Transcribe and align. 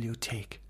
Bibliothek. 0.00 0.60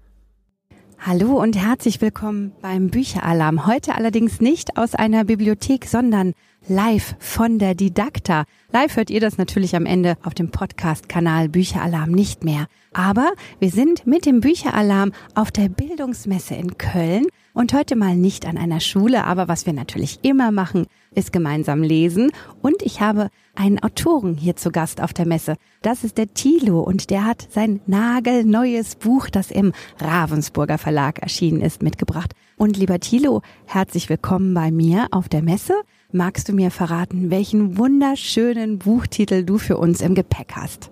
Hallo 0.99 1.41
und 1.41 1.57
herzlich 1.57 2.01
willkommen 2.01 2.51
beim 2.61 2.89
Bücheralarm. 2.89 3.65
Heute 3.65 3.95
allerdings 3.95 4.41
nicht 4.41 4.77
aus 4.77 4.97
einer 4.97 5.23
Bibliothek, 5.23 5.85
sondern 5.85 6.35
live 6.67 7.15
von 7.21 7.61
der 7.61 7.77
Didakta. 7.77 8.43
Live 8.73 8.97
hört 8.97 9.09
ihr 9.09 9.21
das 9.21 9.39
natürlich 9.39 9.77
am 9.77 9.87
Ende 9.87 10.17
auf 10.25 10.35
dem 10.35 10.51
Podcast-Kanal 10.51 11.49
Bücheralarm 11.49 12.11
nicht 12.11 12.43
mehr. 12.43 12.67
Aber 12.93 13.31
wir 13.61 13.71
sind 13.71 14.05
mit 14.05 14.27
dem 14.27 14.41
Bücheralarm 14.41 15.13
auf 15.37 15.53
der 15.53 15.69
Bildungsmesse 15.69 16.57
in 16.57 16.77
Köln 16.77 17.27
und 17.55 17.73
heute 17.73 17.95
mal 17.95 18.17
nicht 18.17 18.47
an 18.47 18.59
einer 18.59 18.81
Schule, 18.81 19.23
aber 19.23 19.47
was 19.47 19.65
wir 19.65 19.75
natürlich 19.75 20.19
immer 20.23 20.51
machen, 20.51 20.87
ist 21.15 21.33
gemeinsam 21.33 21.83
lesen. 21.83 22.31
Und 22.63 22.83
ich 22.83 23.01
habe 23.01 23.31
einen 23.55 23.83
Autoren 23.83 24.37
hier 24.37 24.57
zu 24.57 24.71
Gast 24.71 25.01
auf 25.01 25.13
der 25.13 25.27
Messe. 25.27 25.57
Das 25.83 26.05
ist 26.05 26.19
der 26.19 26.33
Thilo 26.35 26.81
und 26.81 27.11
der 27.11 27.25
hat 27.25 27.49
sein 27.51 27.81
nagelneues 27.87 28.97
Buch, 28.97 29.29
das 29.29 29.51
im 29.51 29.73
Ravensburger 29.99 30.79
Verlag 30.79 31.19
erschienen 31.21 31.61
ist, 31.61 31.83
mitgebracht. 31.83 32.33
Und 32.57 32.77
lieber 32.77 33.01
Thilo, 33.01 33.43
herzlich 33.67 34.09
willkommen 34.09 34.55
bei 34.55 34.71
mir 34.71 35.09
auf 35.11 35.29
der 35.29 35.43
Messe. 35.43 35.75
Magst 36.13 36.49
du 36.49 36.53
mir 36.53 36.71
verraten, 36.71 37.31
welchen 37.31 37.79
wunderschönen 37.79 38.79
Buchtitel 38.79 39.45
du 39.45 39.59
für 39.59 39.79
uns 39.79 40.01
im 40.01 40.15
Gepäck 40.15 40.53
hast? 40.57 40.91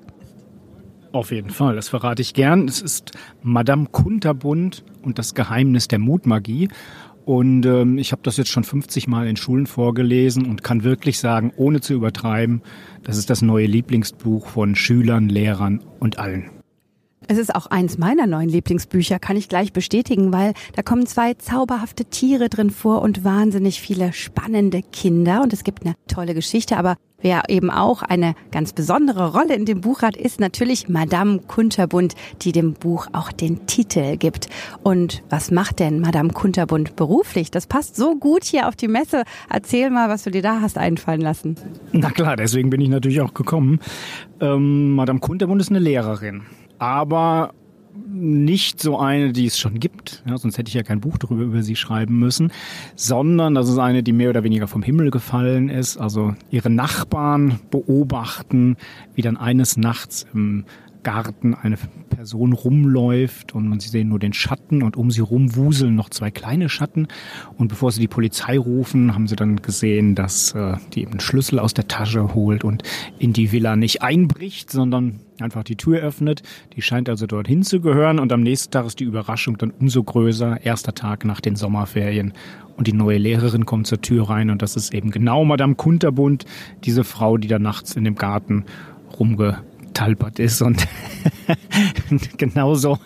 Auf 1.13 1.33
jeden 1.33 1.51
Fall, 1.51 1.75
das 1.75 1.89
verrate 1.89 2.21
ich 2.21 2.35
gern. 2.35 2.69
Es 2.69 2.83
ist 2.83 3.13
Madame 3.43 3.87
Kunterbund 3.87 4.85
und 5.03 5.19
das 5.19 5.35
Geheimnis 5.35 5.89
der 5.89 5.99
Mutmagie. 5.99 6.69
Und 7.29 7.67
ähm, 7.67 7.99
ich 7.99 8.13
habe 8.13 8.23
das 8.23 8.39
jetzt 8.39 8.49
schon 8.49 8.65
50 8.65 9.07
Mal 9.07 9.29
in 9.29 9.37
Schulen 9.37 9.67
vorgelesen 9.67 10.47
und 10.47 10.65
kann 10.65 10.83
wirklich 10.83 11.19
sagen, 11.19 11.53
ohne 11.59 11.83
zu 11.83 11.93
übertreiben, 11.93 12.63
das 13.05 13.19
ist 13.19 13.29
das 13.29 13.43
neue 13.43 13.67
Lieblingsbuch 13.67 14.47
von 14.47 14.75
Schülern, 14.75 15.29
Lehrern 15.29 15.85
und 16.01 16.19
allen. 16.19 16.58
Es 17.31 17.37
ist 17.37 17.55
auch 17.55 17.67
eins 17.67 17.99
meiner 17.99 18.27
neuen 18.27 18.49
Lieblingsbücher, 18.49 19.19
kann 19.19 19.37
ich 19.37 19.51
gleich 19.51 19.75
bestätigen, 19.75 20.33
weil 20.33 20.55
da 20.75 20.81
kommen 20.81 21.07
zwei 21.07 21.35
zauberhafte 21.35 22.07
Tiere 22.07 22.49
drin 22.49 22.71
vor 22.71 23.03
und 23.03 23.23
wahnsinnig 23.23 23.83
viele 23.83 24.15
spannende 24.15 24.81
Kinder 24.81 25.43
und 25.43 25.53
es 25.53 25.63
gibt 25.63 25.85
eine 25.85 25.95
tolle 26.09 26.33
Geschichte, 26.33 26.79
aber 26.79 26.97
Wer 27.21 27.43
eben 27.49 27.69
auch 27.69 28.03
eine 28.03 28.37
ganz 28.53 28.73
besondere 28.73 29.33
Rolle 29.33 29.57
in 29.57 29.65
dem 29.65 29.81
Buch 29.81 30.03
hat, 30.03 30.17
ist 30.17 30.39
natürlich 30.39 30.89
Madame 30.89 31.41
Kunterbund, 31.41 32.15
die 32.43 32.53
dem 32.53 32.75
Buch 32.75 33.09
auch 33.13 33.33
den 33.33 33.67
Titel 33.67 34.17
gibt. 34.17 34.49
Und 34.85 35.25
was 35.29 35.51
macht 35.51 35.81
denn 35.81 35.99
Madame 35.99 36.31
Kunterbund 36.31 36.95
beruflich? 36.95 37.51
Das 37.51 37.67
passt 37.67 37.97
so 37.97 38.15
gut 38.15 38.45
hier 38.45 38.69
auf 38.69 38.77
die 38.77 38.87
Messe. 38.87 39.25
Erzähl 39.51 39.91
mal, 39.91 40.09
was 40.09 40.23
du 40.23 40.31
dir 40.31 40.43
da 40.43 40.61
hast 40.61 40.79
einfallen 40.79 41.21
lassen. 41.21 41.57
Na 41.91 42.11
klar, 42.13 42.37
deswegen 42.37 42.71
bin 42.71 42.81
ich 42.81 42.89
natürlich 42.89 43.21
auch 43.21 43.35
gekommen. 43.35 43.81
Ähm, 44.41 44.93
Madame 44.95 45.19
Kunterbund 45.19 45.61
ist 45.61 45.71
eine 45.71 45.81
Lehrerin 45.81 46.43
aber 46.79 47.53
nicht 48.07 48.81
so 48.81 48.99
eine, 48.99 49.33
die 49.33 49.47
es 49.47 49.59
schon 49.59 49.81
gibt, 49.81 50.23
ja, 50.27 50.39
sonst 50.39 50.59
hätte 50.59 50.69
ich 50.69 50.75
ja 50.75 50.83
kein 50.83 51.01
Buch 51.01 51.19
darüber 51.19 51.43
über 51.43 51.63
sie 51.63 51.77
schreiben 51.77 52.19
müssen, 52.19 52.53
sondern 52.95 53.55
das 53.55 53.69
ist 53.69 53.79
eine, 53.79 54.03
die 54.03 54.13
mehr 54.13 54.31
oder 54.31 54.45
weniger 54.45 54.69
vom 54.69 54.83
Himmel 54.83 55.11
gefallen 55.11 55.69
ist. 55.69 55.99
Also 55.99 56.35
ihre 56.51 56.71
Nachbarn 56.71 57.61
beobachten, 57.71 58.77
wie 59.15 59.23
dann 59.23 59.37
eines 59.37 59.77
Nachts 59.77 60.27
im 60.33 60.65
Garten 61.03 61.55
eine 61.55 61.79
Person 62.11 62.53
rumläuft 62.53 63.55
und 63.55 63.69
man 63.69 63.81
sieht 63.81 64.07
nur 64.07 64.19
den 64.19 64.33
Schatten 64.33 64.83
und 64.83 64.97
um 64.97 65.11
sie 65.11 65.21
rum 65.21 65.55
wuseln 65.55 65.95
noch 65.95 66.11
zwei 66.11 66.31
kleine 66.31 66.69
Schatten. 66.69 67.09
Und 67.57 67.69
bevor 67.69 67.93
sie 67.93 68.01
die 68.01 68.09
Polizei 68.09 68.59
rufen, 68.59 69.15
haben 69.15 69.27
sie 69.27 69.37
dann 69.37 69.63
gesehen, 69.63 70.15
dass 70.15 70.55
äh, 70.55 70.77
die 70.93 71.03
eben 71.03 71.13
einen 71.13 71.21
Schlüssel 71.21 71.59
aus 71.59 71.73
der 71.73 71.89
Tasche 71.89 72.35
holt 72.35 72.65
und 72.65 72.83
in 73.19 73.33
die 73.33 73.53
Villa 73.53 73.77
nicht 73.77 74.03
einbricht, 74.03 74.71
sondern 74.71 75.21
einfach 75.43 75.65
die 75.65 75.77
Tür 75.77 76.01
öffnet. 76.01 76.43
Die 76.75 76.83
scheint 76.83 77.09
also 77.09 77.27
dorthin 77.27 77.63
zu 77.63 77.81
gehören 77.81 78.19
und 78.19 78.33
am 78.33 78.43
nächsten 78.43 78.71
Tag 78.71 78.87
ist 78.87 79.01
die 79.01 79.05
Überraschung 79.05 79.59
dann 79.59 79.71
umso 79.71 80.03
größer. 80.03 80.65
Erster 80.65 80.95
Tag 80.95 81.25
nach 81.25 81.41
den 81.41 81.57
Sommerferien 81.57 82.33
und 82.77 82.87
die 82.87 82.93
neue 82.93 83.19
Lehrerin 83.19 83.67
kommt 83.67 83.87
zur 83.87 84.01
Tür 84.01 84.31
rein 84.31 84.51
und 84.51 84.63
das 84.63 84.77
ist 84.77 84.95
eben 84.95 85.11
genau 85.11 85.45
Madame 85.45 85.75
Kunterbund, 85.75 86.45
diese 86.85 87.05
Frau, 87.05 87.37
die 87.37 87.49
da 87.49 87.59
nachts 87.59 87.97
in 87.97 88.05
dem 88.05 88.15
Garten 88.15 88.65
rumge 89.19 89.59
talpert 89.99 90.39
ist 90.39 90.63
und 90.63 90.87
genauso, 92.37 92.99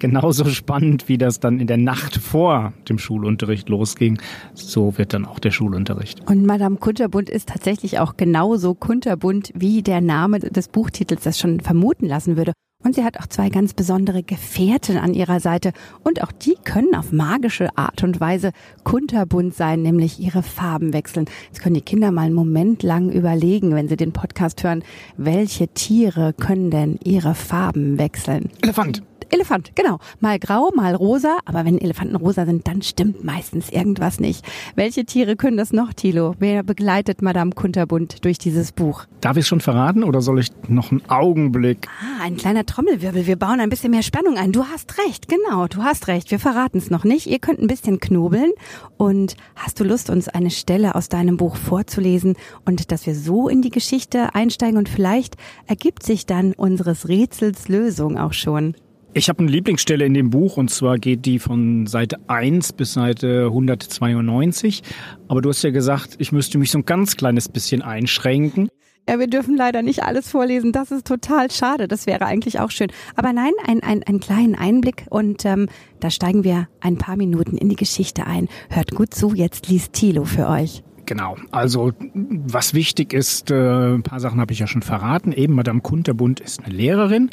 genauso 0.00 0.44
spannend, 0.46 1.08
wie 1.08 1.16
das 1.16 1.38
dann 1.38 1.60
in 1.60 1.68
der 1.68 1.76
Nacht 1.76 2.16
vor 2.16 2.72
dem 2.88 2.98
Schulunterricht 2.98 3.68
losging, 3.68 4.20
so 4.52 4.98
wird 4.98 5.14
dann 5.14 5.24
auch 5.24 5.38
der 5.38 5.52
Schulunterricht. 5.52 6.28
Und 6.28 6.44
Madame 6.44 6.78
Kunterbund 6.78 7.30
ist 7.30 7.48
tatsächlich 7.48 8.00
auch 8.00 8.16
genauso 8.16 8.74
kunterbunt, 8.74 9.52
wie 9.54 9.82
der 9.82 10.00
Name 10.00 10.40
des 10.40 10.66
Buchtitels 10.66 11.22
das 11.22 11.38
schon 11.38 11.60
vermuten 11.60 12.06
lassen 12.06 12.36
würde. 12.36 12.52
Und 12.82 12.94
sie 12.94 13.04
hat 13.04 13.18
auch 13.20 13.26
zwei 13.26 13.48
ganz 13.48 13.74
besondere 13.74 14.22
Gefährten 14.22 14.96
an 14.98 15.14
ihrer 15.14 15.40
Seite. 15.40 15.72
Und 16.02 16.22
auch 16.22 16.32
die 16.32 16.56
können 16.64 16.94
auf 16.94 17.12
magische 17.12 17.76
Art 17.76 18.02
und 18.02 18.20
Weise 18.20 18.52
kunterbunt 18.84 19.54
sein, 19.54 19.82
nämlich 19.82 20.18
ihre 20.20 20.42
Farben 20.42 20.92
wechseln. 20.92 21.26
Jetzt 21.46 21.62
können 21.62 21.74
die 21.74 21.80
Kinder 21.80 22.10
mal 22.10 22.22
einen 22.22 22.34
Moment 22.34 22.82
lang 22.82 23.10
überlegen, 23.10 23.74
wenn 23.74 23.88
sie 23.88 23.96
den 23.96 24.12
Podcast 24.12 24.64
hören, 24.64 24.82
welche 25.16 25.68
Tiere 25.68 26.32
können 26.32 26.70
denn 26.70 26.98
ihre 27.04 27.34
Farben 27.34 27.98
wechseln? 27.98 28.50
Elefant. 28.62 29.02
Elefant, 29.32 29.74
genau. 29.74 29.98
Mal 30.20 30.38
grau, 30.38 30.70
mal 30.74 30.94
rosa, 30.94 31.38
aber 31.46 31.64
wenn 31.64 31.78
Elefanten 31.78 32.16
rosa 32.16 32.44
sind, 32.44 32.68
dann 32.68 32.82
stimmt 32.82 33.24
meistens 33.24 33.70
irgendwas 33.70 34.20
nicht. 34.20 34.44
Welche 34.74 35.06
Tiere 35.06 35.36
können 35.36 35.56
das 35.56 35.72
noch, 35.72 35.94
Thilo? 35.94 36.34
Wer 36.38 36.62
begleitet 36.62 37.22
Madame 37.22 37.52
Kunterbund 37.52 38.26
durch 38.26 38.36
dieses 38.36 38.72
Buch? 38.72 39.06
Darf 39.22 39.38
ich 39.38 39.44
es 39.44 39.48
schon 39.48 39.62
verraten 39.62 40.04
oder 40.04 40.20
soll 40.20 40.38
ich 40.38 40.50
noch 40.68 40.90
einen 40.90 41.00
Augenblick? 41.08 41.88
Ah, 42.02 42.24
ein 42.24 42.36
kleiner 42.36 42.66
Trommelwirbel. 42.66 43.26
Wir 43.26 43.36
bauen 43.36 43.60
ein 43.60 43.70
bisschen 43.70 43.90
mehr 43.92 44.02
Spannung 44.02 44.36
ein. 44.36 44.52
Du 44.52 44.66
hast 44.66 44.98
recht, 44.98 45.28
genau, 45.28 45.66
du 45.66 45.82
hast 45.82 46.08
recht. 46.08 46.30
Wir 46.30 46.38
verraten 46.38 46.76
es 46.76 46.90
noch 46.90 47.04
nicht. 47.04 47.26
Ihr 47.26 47.38
könnt 47.38 47.58
ein 47.58 47.68
bisschen 47.68 48.00
knobeln. 48.00 48.52
Und 48.98 49.36
hast 49.56 49.80
du 49.80 49.84
Lust, 49.84 50.10
uns 50.10 50.28
eine 50.28 50.50
Stelle 50.50 50.94
aus 50.94 51.08
deinem 51.08 51.38
Buch 51.38 51.56
vorzulesen 51.56 52.36
und 52.66 52.92
dass 52.92 53.06
wir 53.06 53.14
so 53.14 53.48
in 53.48 53.62
die 53.62 53.70
Geschichte 53.70 54.34
einsteigen 54.34 54.76
und 54.76 54.90
vielleicht 54.90 55.36
ergibt 55.66 56.02
sich 56.02 56.26
dann 56.26 56.52
unseres 56.52 57.08
Rätsels 57.08 57.68
Lösung 57.68 58.18
auch 58.18 58.34
schon? 58.34 58.74
Ich 59.14 59.28
habe 59.28 59.40
eine 59.40 59.50
Lieblingsstelle 59.50 60.06
in 60.06 60.14
dem 60.14 60.30
Buch 60.30 60.56
und 60.56 60.70
zwar 60.70 60.96
geht 60.96 61.26
die 61.26 61.38
von 61.38 61.86
Seite 61.86 62.16
1 62.28 62.72
bis 62.72 62.94
Seite 62.94 63.44
192. 63.48 64.82
Aber 65.28 65.42
du 65.42 65.50
hast 65.50 65.62
ja 65.62 65.70
gesagt, 65.70 66.14
ich 66.16 66.32
müsste 66.32 66.56
mich 66.56 66.70
so 66.70 66.78
ein 66.78 66.86
ganz 66.86 67.18
kleines 67.18 67.50
bisschen 67.50 67.82
einschränken. 67.82 68.70
Ja, 69.06 69.18
wir 69.18 69.26
dürfen 69.26 69.54
leider 69.54 69.82
nicht 69.82 70.02
alles 70.02 70.30
vorlesen. 70.30 70.72
Das 70.72 70.90
ist 70.90 71.06
total 71.06 71.50
schade. 71.50 71.88
Das 71.88 72.06
wäre 72.06 72.24
eigentlich 72.24 72.58
auch 72.58 72.70
schön. 72.70 72.90
Aber 73.14 73.34
nein, 73.34 73.52
ein, 73.66 73.82
ein, 73.82 74.02
einen 74.02 74.20
kleinen 74.20 74.54
Einblick 74.54 75.04
und 75.10 75.44
ähm, 75.44 75.68
da 76.00 76.08
steigen 76.08 76.42
wir 76.42 76.68
ein 76.80 76.96
paar 76.96 77.16
Minuten 77.16 77.58
in 77.58 77.68
die 77.68 77.76
Geschichte 77.76 78.26
ein. 78.26 78.48
Hört 78.70 78.92
gut 78.92 79.12
zu, 79.12 79.34
jetzt 79.34 79.68
liest 79.68 79.92
Thilo 79.92 80.24
für 80.24 80.48
euch. 80.48 80.82
Genau, 81.04 81.36
also 81.50 81.92
was 82.14 82.72
wichtig 82.72 83.12
ist, 83.12 83.50
äh, 83.50 83.94
ein 83.94 84.04
paar 84.04 84.20
Sachen 84.20 84.40
habe 84.40 84.52
ich 84.54 84.60
ja 84.60 84.66
schon 84.66 84.80
verraten. 84.80 85.32
Eben 85.32 85.54
Madame 85.54 85.80
Kunterbund 85.82 86.40
ist 86.40 86.64
eine 86.64 86.74
Lehrerin 86.74 87.28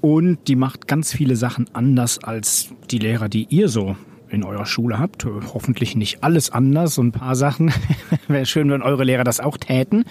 und 0.00 0.48
die 0.48 0.56
macht 0.56 0.88
ganz 0.88 1.12
viele 1.12 1.36
Sachen 1.36 1.66
anders 1.72 2.22
als 2.22 2.70
die 2.90 2.98
Lehrer, 2.98 3.28
die 3.28 3.46
ihr 3.50 3.68
so 3.68 3.96
in 4.30 4.44
eurer 4.44 4.66
Schule 4.66 4.98
habt. 4.98 5.24
Hoffentlich 5.24 5.96
nicht 5.96 6.22
alles 6.22 6.50
anders. 6.50 6.98
Und 6.98 7.08
ein 7.08 7.12
paar 7.12 7.34
Sachen 7.34 7.72
wäre 8.28 8.46
schön, 8.46 8.70
wenn 8.70 8.82
eure 8.82 9.04
Lehrer 9.04 9.24
das 9.24 9.40
auch 9.40 9.56
täten. 9.56 10.04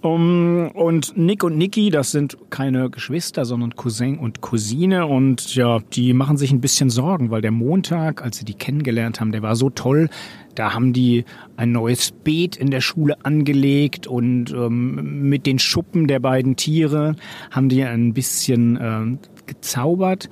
Um, 0.00 0.70
und 0.74 1.16
Nick 1.16 1.44
und 1.44 1.56
Niki, 1.56 1.88
das 1.88 2.10
sind 2.10 2.36
keine 2.50 2.90
Geschwister, 2.90 3.46
sondern 3.46 3.74
Cousin 3.74 4.18
und 4.18 4.42
Cousine. 4.42 5.06
Und 5.06 5.54
ja, 5.54 5.78
die 5.92 6.12
machen 6.12 6.36
sich 6.36 6.52
ein 6.52 6.60
bisschen 6.60 6.90
Sorgen, 6.90 7.30
weil 7.30 7.40
der 7.40 7.52
Montag, 7.52 8.22
als 8.22 8.36
sie 8.36 8.44
die 8.44 8.52
kennengelernt 8.52 9.20
haben, 9.20 9.32
der 9.32 9.42
war 9.42 9.56
so 9.56 9.70
toll. 9.70 10.10
Da 10.54 10.74
haben 10.74 10.92
die 10.92 11.24
ein 11.56 11.72
neues 11.72 12.12
Beet 12.12 12.56
in 12.56 12.70
der 12.70 12.82
Schule 12.82 13.24
angelegt 13.24 14.06
und 14.06 14.52
ähm, 14.52 15.28
mit 15.28 15.46
den 15.46 15.58
Schuppen 15.58 16.06
der 16.06 16.20
beiden 16.20 16.56
Tiere 16.56 17.16
haben 17.50 17.68
die 17.68 17.82
ein 17.82 18.12
bisschen 18.12 18.76
äh, 18.76 19.18
gezaubert 19.46 20.28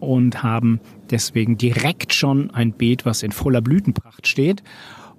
und 0.00 0.42
haben 0.42 0.80
deswegen 1.10 1.56
direkt 1.56 2.12
schon 2.12 2.50
ein 2.50 2.72
Beet, 2.72 3.04
was 3.04 3.22
in 3.22 3.32
voller 3.32 3.60
Blütenpracht 3.60 4.26
steht 4.26 4.62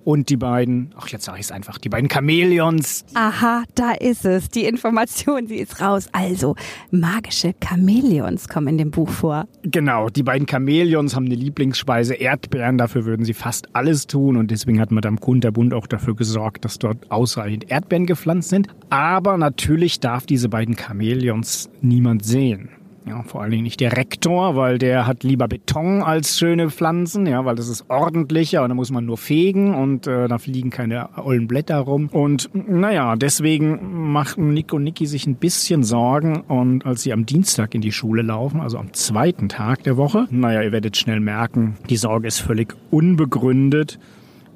und 0.04 0.30
die 0.30 0.38
beiden, 0.38 0.90
ach 0.98 1.08
jetzt 1.10 1.26
sage 1.26 1.40
ich 1.40 1.46
es 1.46 1.52
einfach, 1.52 1.78
die 1.78 1.90
beiden 1.90 2.10
Chamäleons. 2.10 3.06
Aha, 3.14 3.64
da 3.76 3.92
ist 3.92 4.26
es. 4.26 4.50
Die 4.50 4.66
Information, 4.66 5.48
sie 5.48 5.58
ist 5.58 5.82
raus. 5.82 6.08
Also, 6.12 6.56
magische 6.92 7.54
Chamäleons 7.64 8.48
kommen 8.48 8.70
in 8.70 8.78
dem 8.78 8.92
Buch 8.92 9.10
vor. 9.10 9.48
Genau, 9.64 10.10
die 10.10 10.24
beiden 10.24 10.48
Chamäleons 10.48 11.16
haben 11.16 11.26
eine 11.26 11.36
Lieblingsspeise 11.36 12.16
Erdbeeren. 12.16 12.78
Dafür 12.78 13.06
würden 13.06 13.26
sie 13.26 13.34
fast 13.34 13.76
alles 13.76 14.08
tun 14.08 14.38
und 14.38 14.52
deswegen 14.52 14.80
hat 14.80 14.92
Madame 14.92 15.18
Kunterbund 15.18 15.74
auch 15.74 15.88
dafür 15.88 16.16
gesorgt, 16.16 16.66
dass 16.66 16.80
dort 16.80 17.12
ausreichend 17.12 17.70
Erdbeeren 17.70 18.06
gepflanzt 18.06 18.50
sind. 18.50 18.68
Aber 18.90 19.38
natürlich 19.38 20.00
darf 20.00 20.26
diese 20.26 20.50
beiden 20.50 20.76
Chamäleons 20.76 21.70
niemand 21.82 22.26
sehen. 22.26 22.70
Ja, 23.10 23.24
vor 23.24 23.42
allen 23.42 23.50
Dingen 23.50 23.64
nicht 23.64 23.80
der 23.80 23.98
Rektor, 23.98 24.56
weil 24.56 24.78
der 24.78 25.08
hat 25.08 25.24
lieber 25.24 25.48
Beton 25.48 26.04
als 26.04 26.38
schöne 26.38 26.70
Pflanzen, 26.70 27.26
ja, 27.26 27.44
weil 27.44 27.56
das 27.56 27.68
ist 27.68 27.90
ordentlicher 27.90 28.62
und 28.62 28.70
da 28.70 28.76
muss 28.76 28.92
man 28.92 29.04
nur 29.08 29.18
fegen 29.18 29.74
und 29.74 30.06
äh, 30.06 30.28
da 30.28 30.38
fliegen 30.38 30.70
keine 30.70 31.18
ollen 31.18 31.48
Blätter 31.48 31.80
rum. 31.80 32.10
Und 32.12 32.52
naja, 32.54 33.16
deswegen 33.16 34.12
machen 34.12 34.54
Nick 34.54 34.74
und 34.74 34.84
Niki 34.84 35.08
sich 35.08 35.26
ein 35.26 35.38
bisschen 35.38 35.82
Sorgen 35.82 36.42
und 36.42 36.86
als 36.86 37.02
sie 37.02 37.12
am 37.12 37.26
Dienstag 37.26 37.74
in 37.74 37.82
die 37.82 37.92
Schule 37.92 38.22
laufen, 38.22 38.62
also 38.62 38.78
am 38.78 38.94
zweiten 38.94 39.50
Tag 39.50 39.82
der 39.82 39.98
Woche, 39.98 40.28
naja, 40.30 40.62
ihr 40.62 40.72
werdet 40.72 40.96
schnell 40.96 41.20
merken, 41.20 41.78
die 41.90 41.98
Sorge 41.98 42.28
ist 42.28 42.38
völlig 42.38 42.76
unbegründet. 42.92 43.98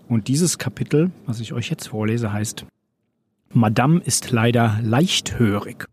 Und 0.07 0.27
dieses 0.27 0.59
Kapitel, 0.59 1.09
was 1.25 1.39
ich 1.39 1.53
euch 1.53 1.71
jetzt 1.71 1.87
vorlese, 1.87 2.31
heißt 2.31 2.67
Madame 3.51 3.99
ist 4.05 4.29
leider 4.29 4.77
leichthörig. 4.83 5.87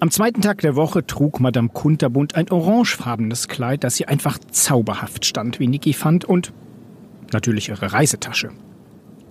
Am 0.00 0.10
zweiten 0.10 0.42
Tag 0.42 0.60
der 0.60 0.74
Woche 0.74 1.06
trug 1.06 1.38
Madame 1.38 1.68
Kunterbund 1.68 2.34
ein 2.34 2.50
orangefarbenes 2.50 3.46
Kleid, 3.46 3.84
das 3.84 4.00
ihr 4.00 4.08
einfach 4.08 4.38
zauberhaft 4.38 5.24
stand, 5.24 5.60
wie 5.60 5.68
Niki 5.68 5.92
fand, 5.92 6.24
und 6.24 6.52
natürlich 7.32 7.68
ihre 7.68 7.92
Reisetasche. 7.92 8.50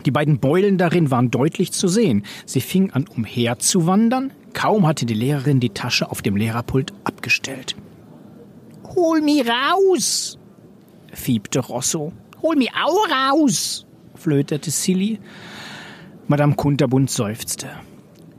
Die 0.06 0.12
beiden 0.12 0.39
Beulen 0.39 0.77
darin 0.77 1.12
waren 1.12 1.31
deutlich 1.31 1.74
zu 1.74 1.88
sehen. 1.88 2.25
Sie 2.45 2.62
fing 2.62 2.92
an 2.92 3.07
umherzuwandern. 3.07 4.31
Kaum 4.54 4.88
hatte 4.88 5.06
die 5.06 5.13
Lehrerin 5.13 5.60
die 5.60 5.69
Tasche 5.69 6.10
auf 6.10 6.21
dem 6.21 6.36
Lehrerpult 6.36 6.94
abgestellt. 7.04 7.75
Hol 8.95 9.21
mi 9.21 9.42
raus! 9.42 10.38
fiebte 11.12 11.59
Rosso. 11.59 12.13
Hol 12.42 12.56
mi 12.56 12.69
auch 12.69 13.09
raus! 13.09 13.86
flötete 14.16 14.71
Silly. 14.71 15.19
Madame 16.27 16.56
Kunterbund 16.56 17.09
seufzte. 17.09 17.69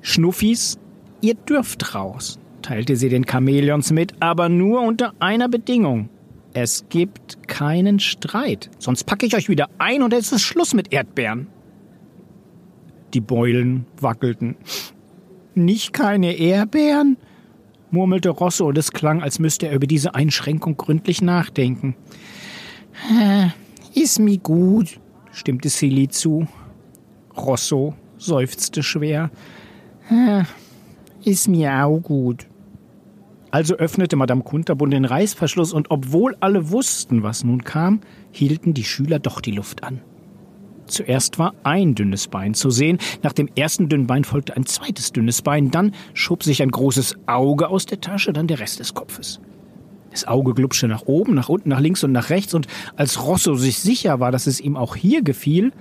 Schnuffis, 0.00 0.79
Ihr 1.25 1.32
dürft 1.32 1.94
raus, 1.94 2.38
teilte 2.61 2.97
sie 2.97 3.09
den 3.09 3.25
Chamäleons 3.26 3.93
mit, 3.93 4.12
aber 4.21 4.50
nur 4.50 4.82
unter 4.82 5.15
einer 5.21 5.49
Bedingung. 5.49 6.11
Es 6.53 6.85
gibt 6.91 7.49
keinen 7.49 7.99
Streit, 7.99 8.69
sonst 8.79 9.05
packe 9.05 9.25
ich 9.25 9.35
euch 9.35 9.49
wieder 9.49 9.71
ein 9.79 10.03
und 10.03 10.12
es 10.12 10.32
ist 10.32 10.43
Schluss 10.43 10.75
mit 10.75 10.93
Erdbeeren. 10.93 11.47
Die 13.15 13.23
Beulen 13.23 13.87
wackelten. 13.99 14.56
Nicht 15.55 15.94
keine 15.94 16.35
Erdbeeren? 16.35 17.17
murmelte 17.91 18.29
Rosso 18.29 18.69
und 18.69 18.77
es 18.77 18.93
klang, 18.93 19.23
als 19.23 19.38
müsste 19.38 19.69
er 19.69 19.77
über 19.77 19.87
diese 19.87 20.15
Einschränkung 20.15 20.77
gründlich 20.77 21.23
nachdenken. 21.23 21.97
Ist 23.94 24.19
mi 24.19 24.37
gut, 24.37 25.00
stimmte 25.32 25.70
Silly 25.70 26.06
zu. 26.09 26.47
Rosso 27.35 27.94
seufzte 28.19 28.82
schwer. 28.82 29.31
Ist 31.25 31.49
mir 31.49 31.85
auch 31.85 32.00
gut. 32.00 32.47
Also 33.50 33.76
öffnete 33.76 34.17
Madame 34.17 34.43
Kunterbund 34.43 34.93
den 34.93 35.06
Reißverschluss 35.06 35.73
und 35.73 35.91
obwohl 35.91 36.37
alle 36.41 36.71
wussten, 36.71 37.23
was 37.23 37.44
nun 37.44 37.65
kam, 37.65 38.00
hielten 38.31 38.75
die 38.75 38.85
Schüler 38.85 39.21
doch 39.21 39.41
die 39.41 39.53
Luft 39.53 39.85
an. 39.85 40.00
Zuerst 40.87 41.38
war 41.38 41.55
ein 41.62 41.94
dünnes 41.94 42.29
Bein 42.29 42.53
zu 42.53 42.69
sehen, 42.69 42.99
nach 43.23 43.32
dem 43.32 43.49
ersten 43.56 43.88
dünnen 43.88 44.06
Bein 44.06 44.25
folgte 44.25 44.55
ein 44.55 44.67
zweites 44.67 45.12
dünnes 45.12 45.41
Bein, 45.41 45.71
dann 45.71 45.93
schob 46.12 46.43
sich 46.43 46.62
ein 46.62 46.71
großes 46.71 47.17
Auge 47.27 47.69
aus 47.69 47.87
der 47.87 48.03
Tasche, 48.03 48.35
dann 48.35 48.49
der 48.49 48.59
Rest 48.59 48.81
des 48.81 48.93
Kopfes. 48.93 49.41
Das 50.11 50.29
Auge 50.29 50.53
glubschte 50.53 50.88
nach 50.88 51.06
oben, 51.06 51.35
nach 51.35 51.49
unten, 51.49 51.70
nach 51.70 51.81
links 51.81 52.05
und 52.05 52.12
nach 52.12 52.29
rechts, 52.29 52.53
und 52.53 52.67
als 52.97 53.25
Rosso 53.25 53.55
sich 53.55 53.79
sicher 53.79 54.20
war, 54.20 54.31
dass 54.31 54.47
es 54.47 54.61
ihm 54.61 54.77
auch 54.77 54.94
hier 54.94 55.23
gefiel, 55.23 55.73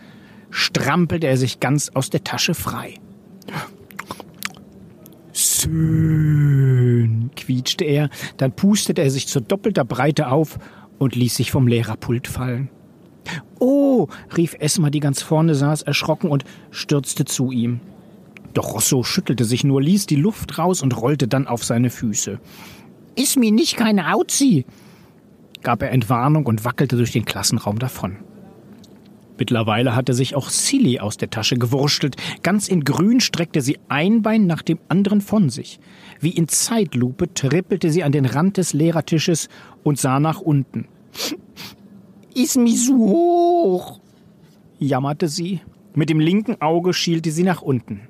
strampelte 0.52 1.28
er 1.28 1.38
sich 1.38 1.60
ganz 1.60 1.90
aus 1.90 2.10
der 2.10 2.24
Tasche 2.24 2.54
frei. 2.54 2.94
Schön, 5.64 7.32
quietschte 7.38 7.86
er, 7.86 8.10
dann 8.36 8.52
pustete 8.52 9.02
er 9.02 9.10
sich 9.10 9.28
zu 9.28 9.40
doppelter 9.40 9.86
Breite 9.86 10.28
auf 10.28 10.60
und 11.00 11.16
ließ 11.16 11.36
sich 11.36 11.52
vom 11.52 11.68
Lehrerpult 11.68 12.28
fallen. 12.28 12.70
Oh, 13.60 14.08
rief 14.36 14.58
Esma, 14.60 14.90
die 14.90 15.00
ganz 15.00 15.22
vorne 15.22 15.56
saß, 15.56 15.84
erschrocken 15.84 16.30
und 16.30 16.44
stürzte 16.72 17.24
zu 17.24 17.52
ihm. 17.52 17.80
Doch 18.54 18.74
Rosso 18.74 19.04
schüttelte 19.04 19.46
sich 19.46 19.64
nur, 19.64 19.82
ließ 19.82 20.06
die 20.06 20.18
Luft 20.18 20.58
raus 20.58 20.82
und 20.82 21.00
rollte 21.00 21.30
dann 21.30 21.48
auf 21.48 21.64
seine 21.64 21.90
Füße. 21.90 22.40
Ist 23.16 23.38
mir 23.38 23.52
nicht 23.54 23.78
keine 23.78 24.14
Auzi, 24.14 24.66
gab 25.62 25.82
er 25.82 25.92
Entwarnung 25.92 26.46
und 26.46 26.66
wackelte 26.66 26.98
durch 26.98 27.14
den 27.14 27.24
Klassenraum 27.24 27.80
davon. 27.80 28.18
Mittlerweile 29.38 29.96
hatte 29.96 30.14
sich 30.14 30.36
auch 30.36 30.50
Silly 30.50 31.00
aus 31.00 31.18
der 31.18 31.30
Tasche 31.30 31.58
gewurschtelt. 31.58 32.16
Ganz 32.44 32.68
in 32.68 32.84
Grün 32.84 33.20
streckte 33.20 33.62
sie 33.62 33.80
ein 33.90 34.22
Bein 34.22 34.46
nach 34.46 34.62
dem 34.62 34.80
anderen 34.90 35.22
von 35.22 35.50
sich. 35.50 35.80
Wie 36.20 36.30
in 36.30 36.48
Zeitlupe 36.48 37.34
trippelte 37.34 37.90
sie 37.90 38.04
an 38.04 38.12
den 38.12 38.26
Rand 38.26 38.58
des 38.58 38.74
Lehrertisches 38.74 39.50
und 39.84 40.00
sah 40.00 40.20
nach 40.20 40.40
unten. 40.40 40.88
Ist 42.36 42.58
mi 42.58 42.76
so 42.76 42.96
hoch, 42.96 44.00
jammerte 44.80 45.28
sie. 45.28 45.62
Mit 45.96 46.10
dem 46.10 46.20
linken 46.20 46.62
Auge 46.62 46.94
schielte 46.94 47.32
sie 47.32 47.44
nach 47.44 47.62
unten. 47.62 48.02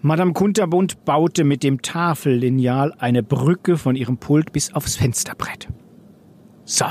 Madame 0.00 0.32
Kunterbund 0.32 1.04
baute 1.04 1.44
mit 1.44 1.62
dem 1.62 1.80
Tafellineal 1.80 2.92
eine 2.98 3.22
Brücke 3.22 3.76
von 3.78 3.94
ihrem 3.94 4.16
Pult 4.16 4.52
bis 4.52 4.74
aufs 4.74 4.96
Fensterbrett. 4.96 5.68
So, 6.64 6.86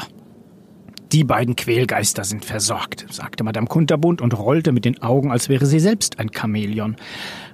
die 1.12 1.24
beiden 1.24 1.56
Quälgeister 1.56 2.24
sind 2.24 2.46
versorgt, 2.46 3.06
sagte 3.10 3.44
Madame 3.44 3.68
Kunterbund 3.68 4.22
und 4.22 4.38
rollte 4.38 4.72
mit 4.72 4.86
den 4.86 5.02
Augen, 5.02 5.32
als 5.32 5.50
wäre 5.50 5.66
sie 5.66 5.80
selbst 5.80 6.20
ein 6.20 6.32
Chamäleon. 6.34 6.96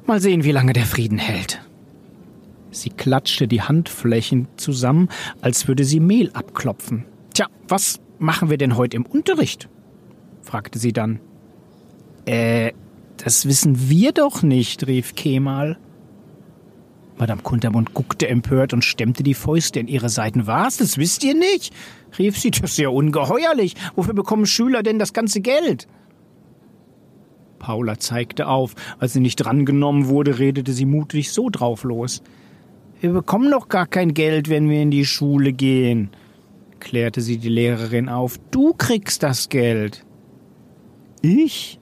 Mal 0.05 0.21
sehen, 0.21 0.43
wie 0.43 0.51
lange 0.51 0.73
der 0.73 0.85
Frieden 0.85 1.17
hält. 1.17 1.61
Sie 2.71 2.89
klatschte 2.89 3.47
die 3.47 3.61
Handflächen 3.61 4.47
zusammen, 4.57 5.09
als 5.41 5.67
würde 5.67 5.83
sie 5.83 5.99
Mehl 5.99 6.31
abklopfen. 6.33 7.05
Tja, 7.33 7.47
was 7.67 7.99
machen 8.19 8.49
wir 8.49 8.57
denn 8.57 8.77
heute 8.77 8.97
im 8.97 9.05
Unterricht? 9.05 9.69
fragte 10.41 10.79
sie 10.79 10.93
dann. 10.93 11.19
Äh, 12.25 12.73
das 13.17 13.47
wissen 13.47 13.89
wir 13.89 14.11
doch 14.11 14.43
nicht, 14.43 14.85
rief 14.85 15.15
Kemal. 15.15 15.77
Madame 17.17 17.41
Kunterbund 17.41 17.93
guckte 17.93 18.27
empört 18.27 18.73
und 18.73 18.83
stemmte 18.83 19.23
die 19.23 19.33
Fäuste 19.33 19.79
in 19.79 19.87
ihre 19.87 20.09
Seiten. 20.09 20.45
Was? 20.45 20.77
Das 20.77 20.97
wisst 20.97 21.23
ihr 21.23 21.33
nicht? 21.33 21.73
rief 22.17 22.37
sie. 22.37 22.51
Das 22.51 22.71
ist 22.71 22.77
ja 22.77 22.89
ungeheuerlich. 22.89 23.75
Wofür 23.95 24.13
bekommen 24.13 24.45
Schüler 24.45 24.83
denn 24.83 24.99
das 24.99 25.13
ganze 25.13 25.41
Geld? 25.41 25.87
Paula 27.59 27.97
zeigte 27.97 28.47
auf. 28.47 28.75
Als 28.99 29.13
sie 29.13 29.19
nicht 29.19 29.37
drangenommen 29.37 30.07
wurde, 30.07 30.39
redete 30.39 30.73
sie 30.73 30.85
mutig 30.85 31.31
so 31.31 31.49
drauf 31.49 31.83
los. 31.83 32.21
Wir 33.01 33.11
bekommen 33.11 33.51
doch 33.51 33.67
gar 33.67 33.87
kein 33.87 34.13
Geld, 34.13 34.49
wenn 34.49 34.69
wir 34.69 34.81
in 34.81 34.91
die 34.91 35.05
Schule 35.05 35.53
gehen, 35.53 36.09
klärte 36.79 37.21
sie 37.21 37.37
die 37.37 37.49
Lehrerin 37.49 38.09
auf. 38.09 38.39
Du 38.51 38.73
kriegst 38.73 39.21
das 39.23 39.49
Geld. 39.49 40.05
Ich? 41.21 41.79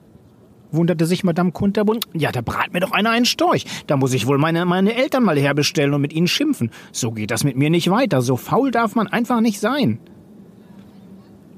Wunderte 0.72 1.06
sich 1.06 1.24
Madame 1.24 1.52
Kunterbund. 1.52 2.06
Ja, 2.12 2.32
da 2.32 2.40
brat 2.40 2.72
mir 2.72 2.80
doch 2.80 2.92
einer 2.92 3.10
einen 3.10 3.26
Storch. 3.26 3.64
Da 3.86 3.96
muss 3.96 4.12
ich 4.12 4.26
wohl 4.26 4.38
meine, 4.38 4.64
meine 4.64 4.94
Eltern 4.94 5.24
mal 5.24 5.38
herbestellen 5.38 5.94
und 5.94 6.00
mit 6.00 6.12
ihnen 6.12 6.28
schimpfen. 6.28 6.70
So 6.92 7.12
geht 7.12 7.30
das 7.30 7.44
mit 7.44 7.56
mir 7.56 7.70
nicht 7.70 7.90
weiter. 7.90 8.22
So 8.22 8.36
faul 8.36 8.70
darf 8.70 8.94
man 8.94 9.06
einfach 9.06 9.40
nicht 9.40 9.60
sein. 9.60 9.98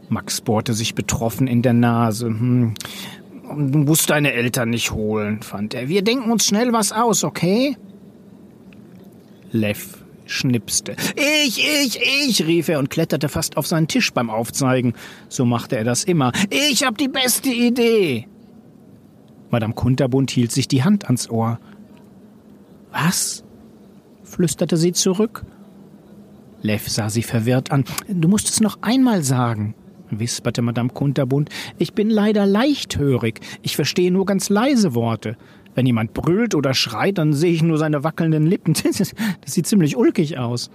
Max 0.08 0.40
bohrte 0.40 0.72
sich 0.72 0.94
betroffen 0.94 1.46
in 1.46 1.62
der 1.62 1.74
Nase. 1.74 2.26
Hm. 2.26 2.74
Du 3.50 3.78
musst 3.78 4.10
deine 4.10 4.32
Eltern 4.32 4.70
nicht 4.70 4.92
holen, 4.92 5.42
fand 5.42 5.74
er. 5.74 5.88
Wir 5.88 6.02
denken 6.02 6.30
uns 6.30 6.46
schnell 6.46 6.72
was 6.72 6.92
aus, 6.92 7.24
okay? 7.24 7.76
Lev 9.52 9.98
schnipste. 10.26 10.94
Ich, 11.16 11.58
ich, 11.58 11.98
ich, 12.28 12.46
rief 12.46 12.68
er 12.68 12.78
und 12.78 12.90
kletterte 12.90 13.28
fast 13.28 13.56
auf 13.56 13.66
seinen 13.66 13.88
Tisch 13.88 14.12
beim 14.12 14.28
Aufzeigen. 14.28 14.92
So 15.28 15.46
machte 15.46 15.76
er 15.76 15.84
das 15.84 16.04
immer. 16.04 16.32
Ich 16.50 16.84
hab 16.84 16.98
die 16.98 17.08
beste 17.08 17.48
Idee. 17.48 18.28
Madame 19.50 19.74
Kunterbund 19.74 20.30
hielt 20.30 20.52
sich 20.52 20.68
die 20.68 20.84
Hand 20.84 21.06
ans 21.06 21.28
Ohr. 21.30 21.58
Was? 22.92 23.44
flüsterte 24.24 24.76
sie 24.76 24.92
zurück. 24.92 25.44
Lev 26.60 26.88
sah 26.88 27.08
sie 27.08 27.22
verwirrt 27.22 27.70
an. 27.70 27.84
Du 28.08 28.28
musst 28.28 28.48
es 28.48 28.60
noch 28.60 28.78
einmal 28.82 29.22
sagen, 29.22 29.74
wisperte 30.10 30.60
Madame 30.60 30.90
Kunterbund. 30.90 31.50
Ich 31.78 31.94
bin 31.94 32.10
leider 32.10 32.46
leichthörig. 32.46 33.40
Ich 33.62 33.76
verstehe 33.76 34.10
nur 34.10 34.26
ganz 34.26 34.48
leise 34.48 34.94
Worte. 34.94 35.36
Wenn 35.74 35.86
jemand 35.86 36.12
brüllt 36.12 36.54
oder 36.54 36.74
schreit, 36.74 37.18
dann 37.18 37.32
sehe 37.32 37.52
ich 37.52 37.62
nur 37.62 37.78
seine 37.78 38.04
wackelnden 38.04 38.46
Lippen. 38.46 38.74
Das 38.84 39.54
sieht 39.54 39.66
ziemlich 39.66 39.96
ulkig 39.96 40.38
aus. 40.38 40.70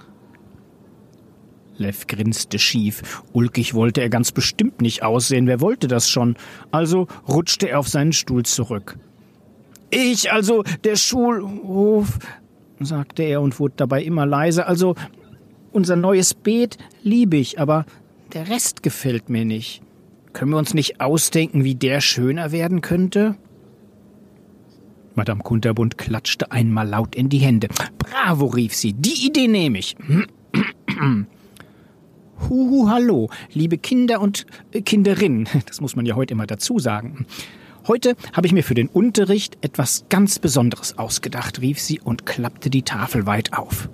Lev 1.84 2.08
grinste 2.08 2.60
schief. 2.60 3.24
Ulkig 3.34 3.74
wollte 3.74 4.02
er 4.02 4.10
ganz 4.10 4.32
bestimmt 4.32 4.82
nicht 4.82 5.04
aussehen. 5.04 5.48
Wer 5.48 5.62
wollte 5.62 5.88
das 5.88 6.10
schon? 6.10 6.36
Also 6.72 7.08
rutschte 7.28 7.70
er 7.70 7.80
auf 7.80 7.88
seinen 7.88 8.14
Stuhl 8.14 8.44
zurück. 8.44 8.98
Ich, 9.90 10.32
also 10.32 10.64
der 10.84 10.96
Schulhof, 10.96 12.18
sagte 12.80 13.24
er 13.24 13.42
und 13.42 13.60
wurde 13.60 13.76
dabei 13.78 14.04
immer 14.04 14.26
leiser. 14.26 14.68
Also 14.68 14.96
unser 15.72 15.96
neues 15.96 16.34
Beet 16.34 16.78
liebe 17.04 17.38
ich, 17.38 17.60
aber 17.60 17.86
der 18.34 18.50
Rest 18.50 18.82
gefällt 18.84 19.30
mir 19.30 19.46
nicht. 19.46 19.82
Können 20.34 20.52
wir 20.52 20.58
uns 20.58 20.74
nicht 20.74 21.00
ausdenken, 21.00 21.64
wie 21.64 21.76
der 21.76 22.02
schöner 22.02 22.52
werden 22.52 22.82
könnte? 22.82 23.36
Madame 25.16 25.44
Kunterbund 25.44 25.98
klatschte 25.98 26.52
einmal 26.52 26.88
laut 26.88 27.16
in 27.16 27.30
die 27.30 27.38
Hände. 27.38 27.68
Bravo, 28.00 28.48
rief 28.48 28.74
sie, 28.74 28.94
die 28.94 29.28
Idee 29.28 29.48
nehme 29.48 29.78
ich. 29.78 29.96
Huhu, 32.42 32.90
hallo, 32.90 33.30
liebe 33.52 33.78
Kinder 33.78 34.22
und 34.22 34.46
äh, 34.72 34.82
Kinderinnen. 34.82 35.48
Das 35.66 35.82
muss 35.82 35.96
man 35.96 36.06
ja 36.06 36.16
heute 36.16 36.34
immer 36.34 36.48
dazu 36.48 36.80
sagen. 36.80 37.26
Heute 37.88 38.16
habe 38.32 38.48
ich 38.48 38.54
mir 38.54 38.64
für 38.64 38.76
den 38.76 38.88
Unterricht 38.88 39.58
etwas 39.62 40.06
ganz 40.10 40.40
Besonderes 40.40 40.98
ausgedacht, 40.98 41.62
rief 41.62 41.80
sie 41.80 42.00
und 42.00 42.26
klappte 42.26 42.70
die 42.70 42.84
Tafel 42.84 43.26
weit 43.26 43.54
auf. 43.54 43.90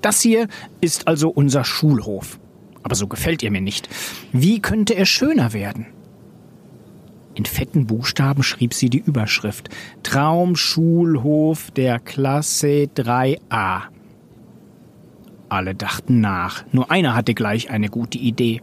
Das 0.00 0.20
hier 0.20 0.48
ist 0.80 1.08
also 1.08 1.28
unser 1.30 1.64
Schulhof. 1.64 2.38
Aber 2.82 2.94
so 2.94 3.06
gefällt 3.06 3.42
ihr 3.42 3.50
mir 3.50 3.60
nicht. 3.60 3.88
Wie 4.32 4.60
könnte 4.60 4.94
er 4.94 5.06
schöner 5.06 5.52
werden? 5.52 5.86
In 7.34 7.46
fetten 7.46 7.86
Buchstaben 7.86 8.42
schrieb 8.42 8.74
sie 8.74 8.90
die 8.90 9.02
Überschrift 9.04 9.68
Traumschulhof 10.02 11.70
der 11.70 11.98
Klasse 11.98 12.88
3a. 12.94 13.93
Alle 15.54 15.76
dachten 15.76 16.20
nach. 16.20 16.64
Nur 16.72 16.90
einer 16.90 17.14
hatte 17.14 17.32
gleich 17.32 17.70
eine 17.70 17.88
gute 17.88 18.18
Idee. 18.18 18.60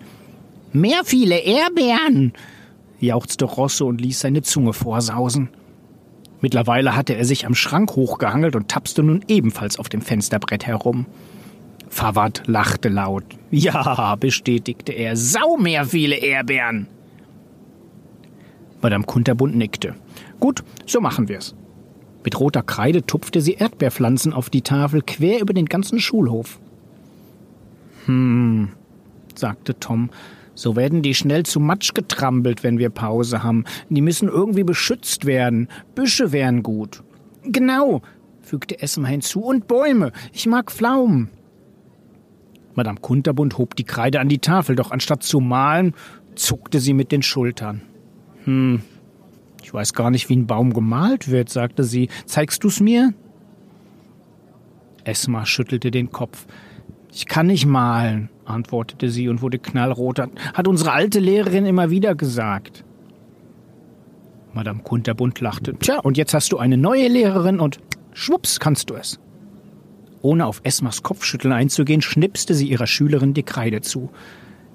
Mehr 0.73 1.03
viele 1.05 1.37
Erdbeeren! 1.37 2.33
jauchzte 2.99 3.45
Rosso 3.45 3.87
und 3.87 4.01
ließ 4.01 4.19
seine 4.19 4.41
Zunge 4.41 4.73
vorsausen. 4.73 5.47
Mittlerweile 6.41 6.93
hatte 6.95 7.15
er 7.15 7.23
sich 7.23 7.45
am 7.45 7.55
Schrank 7.55 7.95
hochgehangelt 7.95 8.57
und 8.57 8.67
tapste 8.67 9.03
nun 9.03 9.23
ebenfalls 9.29 9.79
auf 9.79 9.87
dem 9.87 10.01
Fensterbrett 10.01 10.67
herum. 10.67 11.05
Fawad 11.87 12.43
lachte 12.45 12.89
laut. 12.89 13.23
Ja, 13.51 14.15
bestätigte 14.15 14.91
er, 14.91 15.15
sau 15.15 15.55
mehr 15.55 15.85
viele 15.85 16.17
Erdbeeren. 16.17 16.87
Madame 18.81 19.05
Kunterbund 19.05 19.55
nickte. 19.55 19.95
Gut, 20.41 20.63
so 20.85 20.99
machen 20.99 21.29
wir's. 21.29 21.55
Mit 22.25 22.37
roter 22.39 22.63
Kreide 22.63 23.05
tupfte 23.05 23.39
sie 23.39 23.53
Erdbeerpflanzen 23.53 24.33
auf 24.33 24.49
die 24.49 24.61
Tafel 24.61 25.01
quer 25.01 25.39
über 25.39 25.53
den 25.53 25.67
ganzen 25.67 25.99
Schulhof. 25.99 26.59
Hm, 28.05 28.69
sagte 29.35 29.79
Tom, 29.79 30.09
so 30.53 30.75
werden 30.75 31.01
die 31.01 31.13
schnell 31.13 31.43
zu 31.43 31.59
Matsch 31.59 31.93
getrampelt, 31.93 32.63
wenn 32.63 32.77
wir 32.77 32.89
Pause 32.89 33.43
haben. 33.43 33.65
Die 33.89 34.01
müssen 34.01 34.27
irgendwie 34.27 34.63
beschützt 34.63 35.25
werden. 35.25 35.69
Büsche 35.95 36.31
wären 36.31 36.61
gut. 36.61 37.03
Genau, 37.43 38.01
fügte 38.41 38.81
Esma 38.81 39.07
hinzu. 39.07 39.41
Und 39.41 39.67
Bäume. 39.67 40.11
Ich 40.33 40.45
mag 40.45 40.71
Pflaumen. 40.71 41.29
Madame 42.75 42.99
Kunterbund 42.99 43.57
hob 43.57 43.75
die 43.75 43.83
Kreide 43.83 44.19
an 44.19 44.29
die 44.29 44.39
Tafel, 44.39 44.75
doch 44.75 44.91
anstatt 44.91 45.23
zu 45.23 45.39
malen, 45.39 45.93
zuckte 46.35 46.79
sie 46.79 46.93
mit 46.93 47.11
den 47.11 47.21
Schultern. 47.21 47.81
Hm, 48.45 48.81
ich 49.63 49.73
weiß 49.73 49.93
gar 49.93 50.09
nicht, 50.09 50.29
wie 50.29 50.35
ein 50.35 50.47
Baum 50.47 50.73
gemalt 50.73 51.29
wird, 51.29 51.49
sagte 51.49 51.83
sie. 51.83 52.09
Zeigst 52.25 52.63
du's 52.63 52.79
mir? 52.79 53.13
Esma 55.03 55.45
schüttelte 55.45 55.91
den 55.91 56.11
Kopf. 56.11 56.45
Ich 57.11 57.25
kann 57.25 57.47
nicht 57.47 57.65
malen, 57.65 58.29
antwortete 58.45 59.09
sie 59.09 59.27
und 59.27 59.41
wurde 59.41 59.59
knallrot. 59.59 60.19
Hat 60.53 60.67
unsere 60.67 60.93
alte 60.93 61.19
Lehrerin 61.19 61.65
immer 61.65 61.89
wieder 61.89 62.15
gesagt. 62.15 62.85
Madame 64.53 64.81
Kunterbund 64.81 65.39
lachte. 65.39 65.75
Tja, 65.75 65.99
und 65.99 66.17
jetzt 66.17 66.33
hast 66.33 66.51
du 66.51 66.57
eine 66.57 66.77
neue 66.77 67.07
Lehrerin 67.07 67.59
und 67.59 67.79
schwupps 68.13 68.59
kannst 68.59 68.89
du 68.89 68.95
es. 68.95 69.19
Ohne 70.21 70.45
auf 70.45 70.61
Esmas 70.63 71.03
Kopfschütteln 71.03 71.53
einzugehen, 71.53 72.01
schnipste 72.01 72.53
sie 72.53 72.67
ihrer 72.69 72.87
Schülerin 72.87 73.33
die 73.33 73.43
Kreide 73.43 73.81
zu. 73.81 74.09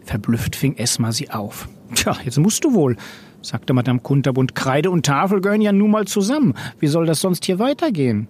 Verblüfft 0.03 0.57
fing 0.57 0.77
Esma 0.77 1.13
sie 1.13 1.31
auf. 1.31 1.69
Tja, 1.95 2.17
jetzt 2.25 2.39
musst 2.39 2.65
du 2.65 2.75
wohl, 2.75 2.97
sagte 3.43 3.73
Madame 3.73 4.01
Kunterbund. 4.01 4.55
Kreide 4.55 4.91
und 4.91 5.07
Tafel 5.07 5.41
gehören 5.41 5.61
ja 5.61 5.73
nun 5.73 5.91
mal 5.91 6.07
zusammen. 6.07 6.55
Wie 6.81 6.89
soll 6.89 7.07
das 7.07 7.21
sonst 7.21 7.45
hier 7.45 7.59
weitergehen? 7.59 8.29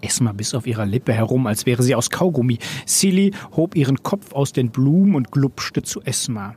Esma 0.00 0.32
biss 0.32 0.54
auf 0.54 0.66
ihrer 0.66 0.86
Lippe 0.86 1.12
herum, 1.12 1.46
als 1.46 1.66
wäre 1.66 1.82
sie 1.82 1.94
aus 1.94 2.10
Kaugummi. 2.10 2.58
Silly 2.86 3.32
hob 3.56 3.76
ihren 3.76 4.02
Kopf 4.02 4.32
aus 4.32 4.52
den 4.52 4.70
Blumen 4.70 5.14
und 5.14 5.30
glupschte 5.30 5.82
zu 5.82 6.00
Esma. 6.02 6.54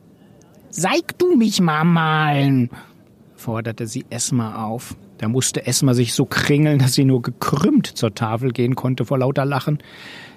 Zeig 0.70 1.18
du 1.20 1.36
mich 1.36 1.62
mal 1.62 1.84
malen, 1.84 2.70
forderte 3.36 3.88
sie 3.88 4.06
Esma 4.10 4.66
auf. 4.66 4.96
Da 5.18 5.28
musste 5.28 5.66
Esma 5.68 5.94
sich 5.94 6.14
so 6.14 6.26
kringeln, 6.26 6.80
dass 6.80 6.94
sie 6.94 7.06
nur 7.06 7.22
gekrümmt 7.22 7.88
zur 7.88 8.16
Tafel 8.16 8.52
gehen 8.52 8.76
konnte 8.76 9.06
vor 9.06 9.20
lauter 9.20 9.46
Lachen. 9.46 9.78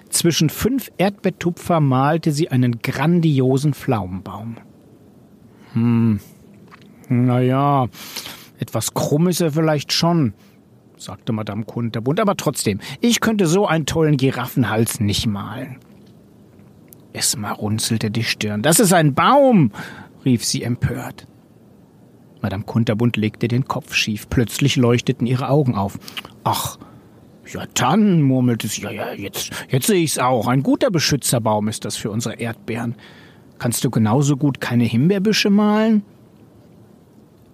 Zwischen 0.09 0.49
fünf 0.49 0.91
Erdbeertupfer 0.97 1.79
malte 1.79 2.31
sie 2.31 2.49
einen 2.49 2.79
grandiosen 2.79 3.73
Pflaumenbaum. 3.73 4.57
Hm, 5.73 6.19
na 7.09 7.41
ja, 7.41 7.87
etwas 8.59 8.93
krumm 8.93 9.27
ist 9.27 9.41
er 9.41 9.51
vielleicht 9.51 9.91
schon, 9.91 10.33
sagte 10.97 11.31
Madame 11.31 11.63
Kunterbund, 11.63 12.19
aber 12.19 12.35
trotzdem, 12.35 12.79
ich 13.01 13.19
könnte 13.19 13.47
so 13.47 13.67
einen 13.67 13.85
tollen 13.85 14.17
Giraffenhals 14.17 14.99
nicht 14.99 15.27
malen. 15.27 15.77
Esma 17.13 17.51
runzelte 17.51 18.11
die 18.11 18.23
Stirn. 18.23 18.61
Das 18.61 18.79
ist 18.79 18.93
ein 18.93 19.13
Baum, 19.13 19.71
rief 20.25 20.43
sie 20.45 20.63
empört. 20.63 21.27
Madame 22.41 22.63
Kunterbund 22.63 23.17
legte 23.17 23.47
den 23.47 23.65
Kopf 23.65 23.93
schief. 23.93 24.29
Plötzlich 24.29 24.75
leuchteten 24.75 25.25
ihre 25.25 25.49
Augen 25.49 25.75
auf. 25.75 25.97
Ach, 26.43 26.77
ja 27.51 27.63
dann, 27.73 28.21
murmelte 28.21 28.67
sie, 28.67 28.81
ja, 28.81 28.91
ja, 28.91 29.13
jetzt, 29.13 29.51
jetzt 29.69 29.87
sehe 29.87 30.03
ich's 30.03 30.19
auch. 30.19 30.47
Ein 30.47 30.63
guter 30.63 30.91
Beschützerbaum 30.91 31.67
ist 31.67 31.85
das 31.85 31.95
für 31.95 32.11
unsere 32.11 32.35
Erdbeeren. 32.35 32.95
Kannst 33.57 33.83
du 33.83 33.89
genauso 33.89 34.37
gut 34.37 34.61
keine 34.61 34.83
Himbeerbüsche 34.83 35.49
malen? 35.49 36.03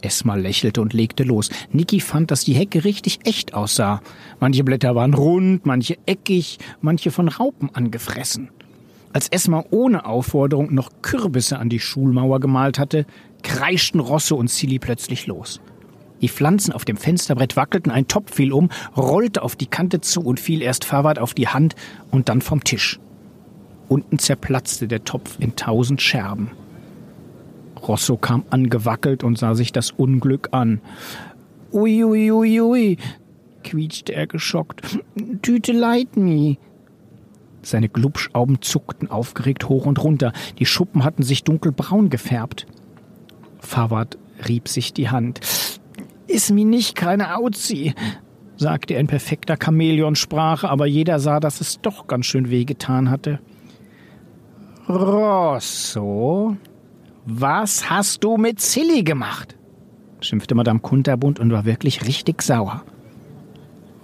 Esma 0.03 0.35
lächelte 0.35 0.81
und 0.81 0.93
legte 0.93 1.23
los. 1.23 1.49
Niki 1.71 1.99
fand, 1.99 2.31
dass 2.31 2.43
die 2.43 2.53
Hecke 2.53 2.83
richtig 2.83 3.19
echt 3.25 3.53
aussah. 3.53 4.01
Manche 4.39 4.63
Blätter 4.63 4.95
waren 4.95 5.13
rund, 5.13 5.65
manche 5.65 5.97
eckig, 6.05 6.59
manche 6.81 7.11
von 7.11 7.27
Raupen 7.27 7.69
angefressen. 7.73 8.49
Als 9.13 9.27
Esma 9.29 9.63
ohne 9.69 10.05
Aufforderung 10.05 10.73
noch 10.73 10.89
Kürbisse 11.01 11.59
an 11.59 11.69
die 11.69 11.79
Schulmauer 11.79 12.39
gemalt 12.39 12.79
hatte, 12.79 13.05
kreischten 13.43 13.99
Rosse 13.99 14.35
und 14.35 14.49
Silly 14.49 14.79
plötzlich 14.79 15.27
los. 15.27 15.61
Die 16.21 16.29
Pflanzen 16.29 16.71
auf 16.71 16.85
dem 16.85 16.97
Fensterbrett 16.97 17.55
wackelten, 17.55 17.91
ein 17.91 18.07
Topf 18.07 18.33
fiel 18.33 18.53
um, 18.53 18.69
rollte 18.95 19.43
auf 19.43 19.55
die 19.55 19.65
Kante 19.65 20.01
zu 20.01 20.21
und 20.21 20.39
fiel 20.39 20.61
erst 20.61 20.85
Fawad 20.85 21.19
auf 21.19 21.33
die 21.33 21.49
Hand 21.49 21.75
und 22.11 22.29
dann 22.29 22.41
vom 22.41 22.63
Tisch. 22.63 22.99
Unten 23.89 24.17
zerplatzte 24.17 24.87
der 24.87 25.03
Topf 25.03 25.35
in 25.39 25.55
tausend 25.55 26.01
Scherben. 26.01 26.51
Rosso 27.87 28.17
kam 28.17 28.43
angewackelt 28.49 29.23
und 29.23 29.37
sah 29.37 29.55
sich 29.55 29.71
das 29.71 29.91
Unglück 29.91 30.49
an. 30.51 30.81
Ui, 31.71 32.03
ui, 32.03 32.31
ui, 32.31 32.61
ui, 32.61 32.97
quietschte 33.63 34.13
er 34.13 34.27
geschockt. 34.27 34.99
Tüte 35.41 35.71
leid 35.71 36.15
me. 36.17 36.57
Seine 37.61 37.89
Glubschaugen 37.89 38.61
zuckten 38.61 39.09
aufgeregt 39.09 39.69
hoch 39.69 39.85
und 39.85 40.03
runter. 40.03 40.33
Die 40.59 40.65
Schuppen 40.65 41.03
hatten 41.03 41.23
sich 41.23 41.43
dunkelbraun 41.43 42.09
gefärbt. 42.09 42.67
Fawad 43.59 44.17
rieb 44.47 44.67
sich 44.67 44.93
die 44.93 45.09
Hand. 45.09 45.39
Ist 46.27 46.51
mi 46.51 46.65
nicht 46.65 46.95
keine 46.95 47.37
Auzi, 47.37 47.93
sagte 48.57 48.95
er 48.95 48.99
in 48.99 49.07
perfekter 49.07 49.57
Chamäleonsprache, 49.57 50.69
aber 50.69 50.85
jeder 50.85 51.19
sah, 51.19 51.39
dass 51.39 51.61
es 51.61 51.79
doch 51.81 52.07
ganz 52.07 52.25
schön 52.25 52.49
wehgetan 52.49 53.09
hatte. 53.09 53.39
Rosso, 54.89 56.57
was 57.25 57.89
hast 57.89 58.23
du 58.23 58.37
mit 58.37 58.59
Silly 58.59 59.03
gemacht? 59.03 59.55
schimpfte 60.21 60.55
Madame 60.55 60.79
Kunterbund 60.79 61.39
und 61.39 61.51
war 61.51 61.65
wirklich 61.65 62.05
richtig 62.05 62.41
sauer. 62.41 62.83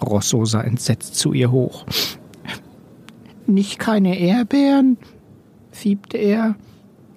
Rosso 0.01 0.45
sah 0.45 0.61
entsetzt 0.61 1.15
zu 1.15 1.33
ihr 1.33 1.51
hoch. 1.51 1.85
Nicht 3.47 3.79
keine 3.79 4.19
Erdbeeren? 4.19 4.97
fiebte 5.71 6.17
er. 6.17 6.55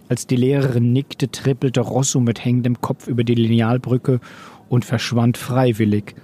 Als 0.08 0.26
die 0.26 0.36
Lehrerin 0.36 0.92
nickte, 0.92 1.30
trippelte 1.30 1.80
Rosso 1.80 2.20
mit 2.20 2.44
hängendem 2.44 2.80
Kopf 2.80 3.06
über 3.06 3.24
die 3.24 3.34
Linealbrücke 3.34 4.20
und 4.68 4.84
verschwand 4.84 5.36
freiwillig 5.36 6.14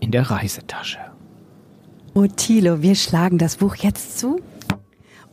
in 0.00 0.10
der 0.10 0.30
Reisetasche. 0.30 0.98
Oh, 2.14 2.26
Thilo, 2.26 2.82
wir 2.82 2.94
schlagen 2.94 3.38
das 3.38 3.56
Buch 3.56 3.76
jetzt 3.76 4.18
zu 4.18 4.40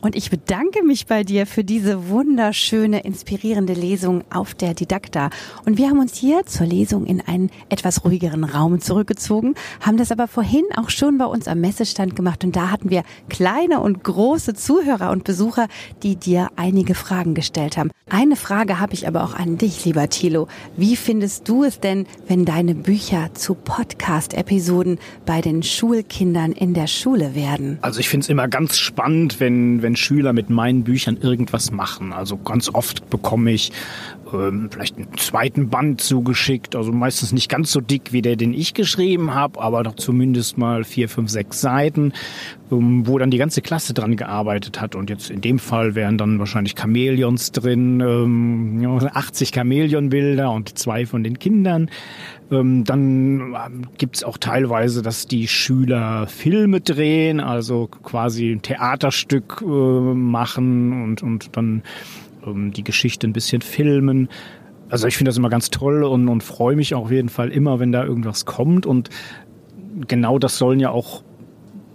und 0.04 0.14
ich 0.16 0.30
bedanke 0.30 0.82
mich 0.84 1.06
bei 1.06 1.24
dir 1.24 1.46
für 1.46 1.64
diese 1.64 2.08
wunderschöne, 2.08 3.00
inspirierende 3.04 3.72
Lesung 3.72 4.22
auf 4.30 4.54
der 4.54 4.74
Didakta. 4.74 5.30
Und 5.64 5.78
wir 5.78 5.88
haben 5.88 5.98
uns 5.98 6.14
hier 6.14 6.44
zur 6.44 6.66
Lesung 6.66 7.06
in 7.06 7.22
einen 7.22 7.50
etwas 7.70 8.04
ruhigeren 8.04 8.44
Raum 8.44 8.80
zurückgezogen, 8.80 9.54
haben 9.80 9.96
das 9.96 10.12
aber 10.12 10.28
vorhin 10.28 10.64
auch 10.76 10.90
schon 10.90 11.16
bei 11.16 11.24
uns 11.24 11.48
am 11.48 11.60
Messestand 11.60 12.16
gemacht. 12.16 12.44
Und 12.44 12.54
da 12.54 12.70
hatten 12.70 12.90
wir 12.90 13.02
kleine 13.30 13.80
und 13.80 14.04
große 14.04 14.52
Zuhörer 14.52 15.10
und 15.10 15.24
Besucher, 15.24 15.68
die 16.02 16.16
dir 16.16 16.48
einige 16.56 16.94
Fragen 16.94 17.34
gestellt 17.34 17.78
haben. 17.78 17.90
Eine 18.10 18.36
Frage 18.36 18.80
habe 18.80 18.92
ich 18.92 19.08
aber 19.08 19.24
auch 19.24 19.34
an 19.34 19.56
dich, 19.56 19.86
lieber 19.86 20.10
Thilo. 20.10 20.48
Wie 20.76 20.96
findest 20.96 21.48
du 21.48 21.64
es 21.64 21.80
denn, 21.80 22.06
wenn 22.28 22.44
deine 22.44 22.74
Bücher 22.74 23.30
zu 23.32 23.54
Podcast-Episoden 23.54 24.98
bei 25.24 25.40
den 25.40 25.62
Schulkindern 25.62 26.52
in 26.52 26.74
der 26.74 26.86
Schule 26.86 27.34
werden? 27.34 27.78
Also 27.80 28.00
ich 28.00 28.10
finde 28.10 28.24
es 28.24 28.28
immer 28.28 28.48
ganz 28.48 28.76
spannend, 28.76 29.40
wenn, 29.40 29.80
wenn 29.80 29.93
meinen 29.94 29.96
Schüler 29.96 30.32
mit 30.32 30.50
meinen 30.50 30.82
Büchern 30.82 31.16
irgendwas 31.20 31.70
machen. 31.70 32.12
Also 32.12 32.36
ganz 32.36 32.68
oft 32.72 33.08
bekomme 33.10 33.52
ich 33.52 33.70
ähm, 34.32 34.68
vielleicht 34.70 34.96
einen 34.96 35.08
zweiten 35.16 35.68
Band 35.68 36.00
zugeschickt, 36.00 36.74
also 36.74 36.90
meistens 36.90 37.32
nicht 37.32 37.48
ganz 37.48 37.70
so 37.70 37.80
dick 37.80 38.12
wie 38.12 38.22
der, 38.22 38.36
den 38.36 38.52
ich 38.52 38.74
geschrieben 38.74 39.34
habe, 39.34 39.60
aber 39.60 39.84
doch 39.84 39.94
zumindest 39.94 40.58
mal 40.58 40.82
vier, 40.82 41.08
fünf, 41.08 41.30
sechs 41.30 41.60
Seiten, 41.60 42.12
ähm, 42.72 43.06
wo 43.06 43.18
dann 43.18 43.30
die 43.30 43.38
ganze 43.38 43.62
Klasse 43.62 43.94
dran 43.94 44.16
gearbeitet 44.16 44.80
hat. 44.80 44.96
Und 44.96 45.10
jetzt 45.10 45.30
in 45.30 45.40
dem 45.40 45.58
Fall 45.60 45.94
wären 45.94 46.18
dann 46.18 46.38
wahrscheinlich 46.40 46.74
Chamäleons 46.76 47.52
drin, 47.52 48.00
ähm, 48.00 49.00
80 49.12 49.52
Chamäleonbilder 49.54 50.50
und 50.50 50.76
zwei 50.76 51.06
von 51.06 51.22
den 51.22 51.38
Kindern. 51.38 51.88
Ähm, 52.50 52.84
dann 52.84 53.54
ähm, 53.54 53.86
gibt's 53.96 54.22
auch 54.22 54.38
teilweise, 54.38 55.02
dass 55.02 55.26
die 55.26 55.48
Schüler 55.48 56.26
Filme 56.26 56.80
drehen, 56.80 57.40
also 57.40 57.86
quasi 57.86 58.52
ein 58.52 58.62
Theaterstück 58.62 59.62
äh, 59.62 59.64
machen 59.64 61.04
und, 61.04 61.22
und 61.22 61.56
dann 61.56 61.82
ähm, 62.46 62.72
die 62.72 62.84
Geschichte 62.84 63.26
ein 63.26 63.32
bisschen 63.32 63.62
filmen. 63.62 64.28
Also 64.90 65.08
ich 65.08 65.16
finde 65.16 65.30
das 65.30 65.38
immer 65.38 65.48
ganz 65.48 65.70
toll 65.70 66.04
und, 66.04 66.28
und 66.28 66.42
freue 66.42 66.76
mich 66.76 66.94
auf 66.94 67.10
jeden 67.10 67.30
Fall 67.30 67.50
immer, 67.50 67.80
wenn 67.80 67.92
da 67.92 68.04
irgendwas 68.04 68.44
kommt. 68.44 68.84
Und 68.84 69.08
genau 70.06 70.38
das 70.38 70.58
sollen 70.58 70.78
ja 70.78 70.90
auch, 70.90 71.22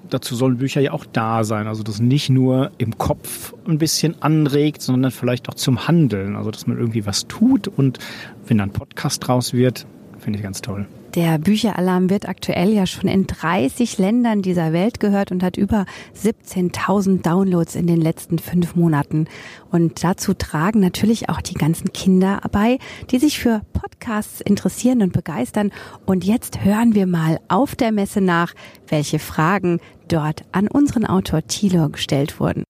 dazu 0.10 0.36
sollen 0.36 0.58
Bücher 0.58 0.82
ja 0.82 0.92
auch 0.92 1.06
da 1.06 1.44
sein. 1.44 1.68
Also 1.68 1.84
das 1.84 2.00
nicht 2.00 2.32
nur 2.32 2.72
im 2.80 2.98
Kopf 2.98 3.54
ein 3.68 3.78
bisschen 3.78 4.20
anregt, 4.22 4.82
sondern 4.82 5.12
vielleicht 5.12 5.48
auch 5.48 5.54
zum 5.54 5.88
Handeln. 5.88 6.36
Also 6.36 6.50
dass 6.50 6.66
man 6.66 6.80
irgendwie 6.80 7.06
was 7.06 7.28
tut 7.28 7.68
und 7.68 8.00
wenn 8.48 8.58
dann 8.58 8.70
ein 8.70 8.74
Podcast 8.74 9.28
draus 9.28 9.54
wird, 9.54 9.86
finde 10.20 10.38
ich 10.38 10.44
ganz 10.44 10.62
toll. 10.62 10.88
Der 11.16 11.40
Bücheralarm 11.40 12.10
wird 12.10 12.30
aktuell 12.30 12.72
ja 12.72 12.86
schon 12.86 13.10
in 13.10 13.26
30 13.26 13.98
Ländern 13.98 14.42
dieser 14.42 14.74
Welt 14.74 15.00
gehört 15.00 15.32
und 15.32 15.42
hat 15.42 15.58
über 15.58 15.86
17.000 16.16 17.24
Downloads 17.24 17.76
in 17.76 17.88
den 17.88 18.00
letzten 18.00 18.38
fünf 18.38 18.76
Monaten. 18.76 19.26
Und 19.72 20.04
dazu 20.04 20.34
tragen 20.34 20.80
natürlich 20.80 21.30
auch 21.30 21.42
die 21.42 21.56
ganzen 21.56 21.92
Kinder 21.94 22.42
bei, 22.52 22.78
die 23.10 23.18
sich 23.18 23.40
für 23.40 23.62
Podcasts 23.74 24.40
interessieren 24.42 25.02
und 25.02 25.14
begeistern. 25.14 25.72
Und 26.06 26.24
jetzt 26.24 26.64
hören 26.64 26.94
wir 26.94 27.08
mal 27.08 27.40
auf 27.48 27.76
der 27.76 27.92
Messe 27.92 28.22
nach, 28.22 28.54
welche 28.88 29.18
Fragen 29.18 29.80
dort 30.08 30.44
an 30.52 30.68
unseren 30.68 31.06
Autor 31.06 31.46
Thilo 31.48 31.90
gestellt 31.90 32.40
wurden. 32.40 32.64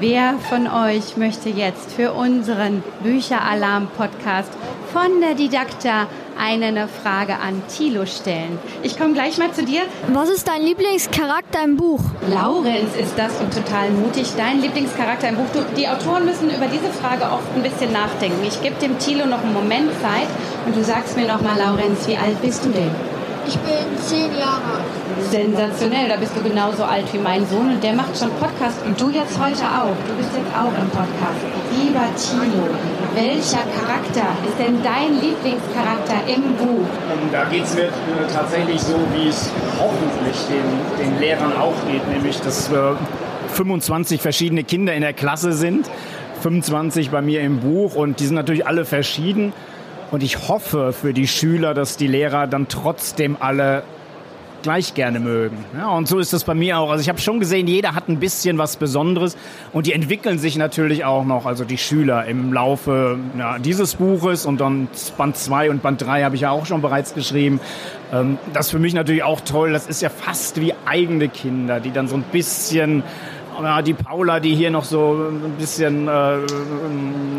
Wer 0.00 0.36
von 0.48 0.66
euch 0.66 1.18
möchte 1.18 1.50
jetzt 1.50 1.92
für 1.92 2.12
unseren 2.12 2.82
Bücheralarm-Podcast 3.02 4.48
von 4.94 5.20
der 5.20 5.34
Didakta 5.34 6.06
eine 6.38 6.88
Frage 6.88 7.34
an 7.34 7.62
Thilo 7.68 8.06
stellen? 8.06 8.58
Ich 8.82 8.98
komme 8.98 9.12
gleich 9.12 9.36
mal 9.36 9.52
zu 9.52 9.62
dir. 9.62 9.82
Was 10.08 10.30
ist 10.30 10.48
dein 10.48 10.62
Lieblingscharakter 10.62 11.62
im 11.62 11.76
Buch? 11.76 12.00
Laurenz 12.30 12.96
ist 12.98 13.12
das 13.18 13.38
und 13.42 13.52
total 13.52 13.90
mutig. 13.90 14.28
Dein 14.38 14.62
Lieblingscharakter 14.62 15.28
im 15.28 15.36
Buch. 15.36 15.50
Du, 15.52 15.60
die 15.76 15.86
Autoren 15.86 16.24
müssen 16.24 16.48
über 16.48 16.66
diese 16.72 16.90
Frage 16.94 17.24
oft 17.24 17.54
ein 17.54 17.62
bisschen 17.62 17.92
nachdenken. 17.92 18.42
Ich 18.48 18.62
gebe 18.62 18.76
dem 18.76 18.98
Thilo 18.98 19.26
noch 19.26 19.42
einen 19.42 19.52
Moment 19.52 19.90
Zeit 20.00 20.28
und 20.64 20.74
du 20.74 20.82
sagst 20.82 21.18
mir 21.18 21.26
noch 21.26 21.42
mal, 21.42 21.58
Laurenz, 21.58 22.08
wie 22.08 22.16
alt 22.16 22.40
bist 22.40 22.64
du 22.64 22.70
denn? 22.70 23.09
Ich 23.46 23.56
bin 23.58 23.98
zehn 23.98 24.30
Jahre 24.38 24.78
alt. 24.78 25.30
Sensationell, 25.30 26.08
da 26.08 26.16
bist 26.16 26.32
du 26.36 26.42
genauso 26.42 26.84
alt 26.84 27.12
wie 27.12 27.18
mein 27.18 27.46
Sohn 27.46 27.72
und 27.72 27.82
der 27.82 27.92
macht 27.92 28.16
schon 28.18 28.30
Podcast 28.32 28.84
und 28.84 29.00
du 29.00 29.10
jetzt 29.10 29.38
heute 29.38 29.64
auch. 29.64 29.96
Du 30.06 30.14
bist 30.16 30.30
jetzt 30.34 30.52
auch 30.54 30.72
im 30.76 30.88
Podcast. 30.90 31.40
Lieber 31.76 32.06
Tino, 32.16 32.68
welcher 33.14 33.64
Charakter 33.76 34.28
ist 34.46 34.58
denn 34.58 34.82
dein 34.82 35.20
Lieblingscharakter 35.20 36.26
im 36.28 36.54
Buch? 36.56 36.86
Und 37.22 37.32
da 37.32 37.44
geht 37.44 37.64
es 37.64 37.74
mir 37.74 37.84
äh, 37.84 37.90
tatsächlich 38.32 38.80
so, 38.80 38.96
wie 39.14 39.28
es 39.28 39.50
hoffentlich 39.78 40.36
den, 40.48 41.04
den 41.04 41.20
Lehrern 41.20 41.52
auch 41.56 41.74
geht, 41.90 42.06
nämlich 42.08 42.40
dass 42.40 42.70
wir 42.70 42.98
25 43.54 44.20
verschiedene 44.20 44.64
Kinder 44.64 44.94
in 44.94 45.02
der 45.02 45.12
Klasse 45.12 45.52
sind, 45.52 45.90
25 46.42 47.10
bei 47.10 47.22
mir 47.22 47.40
im 47.40 47.60
Buch 47.60 47.94
und 47.94 48.20
die 48.20 48.26
sind 48.26 48.36
natürlich 48.36 48.66
alle 48.66 48.84
verschieden. 48.84 49.52
Und 50.10 50.22
ich 50.22 50.48
hoffe 50.48 50.92
für 50.92 51.12
die 51.12 51.28
Schüler, 51.28 51.74
dass 51.74 51.96
die 51.96 52.08
Lehrer 52.08 52.46
dann 52.46 52.68
trotzdem 52.68 53.36
alle 53.38 53.82
gleich 54.62 54.94
gerne 54.94 55.20
mögen. 55.20 55.64
Ja, 55.76 55.88
und 55.90 56.06
so 56.06 56.18
ist 56.18 56.32
es 56.32 56.44
bei 56.44 56.54
mir 56.54 56.78
auch. 56.78 56.90
Also 56.90 57.02
ich 57.02 57.08
habe 57.08 57.18
schon 57.18 57.40
gesehen, 57.40 57.66
jeder 57.66 57.94
hat 57.94 58.08
ein 58.08 58.20
bisschen 58.20 58.58
was 58.58 58.76
Besonderes 58.76 59.36
und 59.72 59.86
die 59.86 59.92
entwickeln 59.92 60.38
sich 60.38 60.56
natürlich 60.56 61.04
auch 61.04 61.24
noch, 61.24 61.46
also 61.46 61.64
die 61.64 61.78
Schüler 61.78 62.26
im 62.26 62.52
Laufe 62.52 63.18
ja, 63.38 63.58
dieses 63.58 63.94
Buches 63.94 64.46
und 64.46 64.60
dann 64.60 64.88
Band 65.16 65.36
2 65.36 65.70
und 65.70 65.82
Band 65.82 66.02
3 66.02 66.24
habe 66.24 66.34
ich 66.34 66.42
ja 66.42 66.50
auch 66.50 66.66
schon 66.66 66.82
bereits 66.82 67.14
geschrieben. 67.14 67.60
Ähm, 68.12 68.38
das 68.52 68.66
ist 68.66 68.72
für 68.72 68.78
mich 68.78 68.94
natürlich 68.94 69.22
auch 69.22 69.40
toll. 69.40 69.72
Das 69.72 69.86
ist 69.86 70.02
ja 70.02 70.10
fast 70.10 70.60
wie 70.60 70.74
eigene 70.86 71.28
Kinder, 71.28 71.80
die 71.80 71.90
dann 71.90 72.08
so 72.08 72.16
ein 72.16 72.24
bisschen 72.24 73.02
ja, 73.62 73.82
die 73.82 73.94
Paula, 73.94 74.40
die 74.40 74.54
hier 74.54 74.70
noch 74.70 74.84
so 74.84 75.28
ein 75.30 75.52
bisschen 75.58 76.08
äh, 76.08 76.38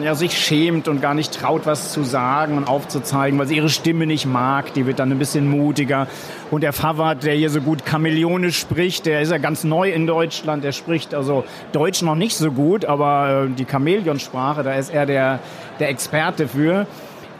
ja, 0.04 0.15
sich 0.15 0.38
schämt 0.38 0.88
und 0.88 1.02
gar 1.02 1.13
nicht 1.13 1.34
traut, 1.34 1.65
was 1.65 1.91
zu 1.91 2.04
sagen 2.04 2.58
und 2.58 2.67
aufzuzeigen, 2.67 3.39
weil 3.39 3.47
sie 3.47 3.56
ihre 3.56 3.69
Stimme 3.69 4.06
nicht 4.06 4.26
mag, 4.26 4.74
die 4.74 4.86
wird 4.86 5.00
dann 5.00 5.12
ein 5.12 5.19
bisschen 5.19 5.50
mutiger. 5.50 6.08
Und 6.50 6.62
der 6.62 6.74
Fawad, 6.74 7.24
der 7.24 7.34
hier 7.34 7.50
so 7.50 7.62
gut 7.62 7.86
Chameleonisch 7.86 8.60
spricht, 8.60 9.06
der 9.06 9.21
ist 9.21 9.32
ja 9.32 9.38
ganz 9.38 9.63
neu 9.63 9.91
in 9.91 10.08
Deutschland, 10.08 10.63
der 10.63 10.71
spricht 10.71 11.13
also 11.13 11.43
Deutsch 11.71 12.02
noch 12.02 12.15
nicht 12.15 12.36
so 12.36 12.52
gut, 12.52 12.86
aber 12.86 13.47
äh, 13.47 13.50
die 13.50 13.65
Chamäleonsprache, 13.65 14.63
da 14.63 14.74
ist 14.74 14.93
er 14.93 15.06
der, 15.06 15.39
der 15.80 15.89
Experte 15.89 16.47
für. 16.47 16.88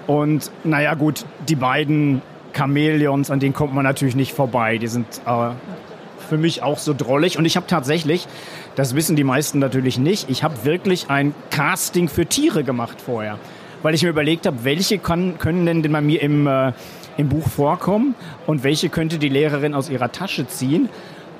Und 0.08 0.52
naja 0.64 0.96
gut, 0.96 1.26
die 1.48 1.56
beiden 1.56 2.22
Chamäleons, 2.54 3.32
an 3.32 3.40
denen 3.40 3.54
kommt 3.54 3.74
man 3.74 3.84
natürlich 3.84 4.16
nicht 4.16 4.34
vorbei. 4.34 4.78
Die 4.78 4.88
sind 4.88 5.06
äh, 5.26 5.52
für 6.32 6.38
mich 6.38 6.64
auch 6.64 6.78
so 6.78 6.94
drollig. 6.98 7.38
Und 7.38 7.46
ich 7.46 7.58
habe 7.58 7.68
tatsächlich 7.68 8.28
das 8.76 8.96
wissen 8.96 9.16
die 9.16 9.24
meisten 9.24 9.60
natürlich 9.60 9.98
nicht. 9.98 10.30
Ich 10.30 10.44
habe 10.44 10.64
wirklich 10.64 11.10
ein 11.10 11.34
Casting 11.50 12.08
für 12.08 12.26
Tiere 12.26 12.64
gemacht 12.64 13.02
vorher, 13.02 13.38
weil 13.84 13.94
ich 13.94 14.04
mir 14.04 14.10
überlegt 14.10 14.46
habe, 14.46 14.64
welche 14.64 14.98
kann, 14.98 15.38
können 15.38 15.66
denn 15.66 15.92
bei 15.92 16.02
mir 16.02 16.22
im, 16.22 16.48
äh, 16.48 16.72
im 17.18 17.30
Buch 17.30 17.48
vorkommen 17.48 18.16
und 18.48 18.64
welche 18.64 18.90
könnte 18.90 19.18
die 19.18 19.30
Lehrerin 19.30 19.74
aus 19.74 19.90
ihrer 19.90 20.12
Tasche 20.12 20.48
ziehen 20.48 20.90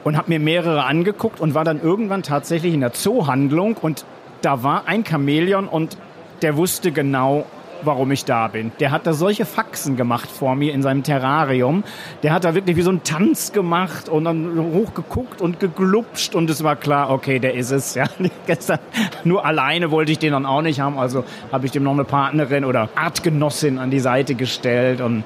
und 0.04 0.18
habe 0.18 0.30
mir 0.30 0.40
mehrere 0.40 0.84
angeguckt 0.84 1.40
und 1.40 1.54
war 1.54 1.64
dann 1.64 1.82
irgendwann 1.82 2.24
tatsächlich 2.24 2.74
in 2.74 2.82
der 2.82 2.94
Zoohandlung 2.94 3.78
und 3.78 4.06
da 4.42 4.64
war 4.64 4.88
ein 4.88 5.06
Chamäleon 5.06 5.68
und 5.68 5.98
der 6.42 6.58
wusste 6.58 6.92
genau, 6.92 7.46
warum 7.84 8.12
ich 8.12 8.26
da 8.26 8.48
bin. 8.48 8.72
Der 8.80 8.92
hat 8.92 9.08
da 9.08 9.14
solche 9.14 9.46
Faxen 9.46 9.96
gemacht 9.96 10.30
vor 10.30 10.56
mir 10.56 10.74
in 10.74 10.82
seinem 10.82 11.04
Terrarium. 11.04 11.84
Der 12.24 12.34
hat 12.34 12.44
da 12.44 12.56
wirklich 12.56 12.78
wie 12.78 12.82
so 12.82 12.90
einen 12.90 13.04
Tanz 13.04 13.52
gemacht 13.52 14.10
und 14.10 14.26
dann 14.26 14.58
hochgeguckt 14.74 15.42
und 15.42 15.60
geglupscht 15.60 16.36
und 16.36 16.50
es 16.50 16.64
war 16.64 16.76
klar, 16.76 17.10
okay, 17.10 17.40
der 17.40 17.56
ist 17.56 17.72
es. 17.72 17.96
Ja, 17.96 18.06
gestern 18.48 18.80
nur 19.24 19.46
alleine 19.46 19.92
wollte 19.92 20.12
ich 20.12 20.20
den 20.20 20.32
dann 20.34 20.46
auch 20.46 20.62
nicht 20.62 20.80
haben, 20.80 20.98
also 20.98 21.24
habe 21.52 21.66
ich 21.66 21.72
dem 21.72 21.84
noch 21.84 21.94
eine 21.94 22.04
Partnerin 22.04 22.66
oder 22.66 22.90
Artgenossin 22.96 23.80
an 23.80 23.92
die 23.92 24.00
Seite 24.00 24.36
gestellt 24.36 25.02
und 25.02 25.24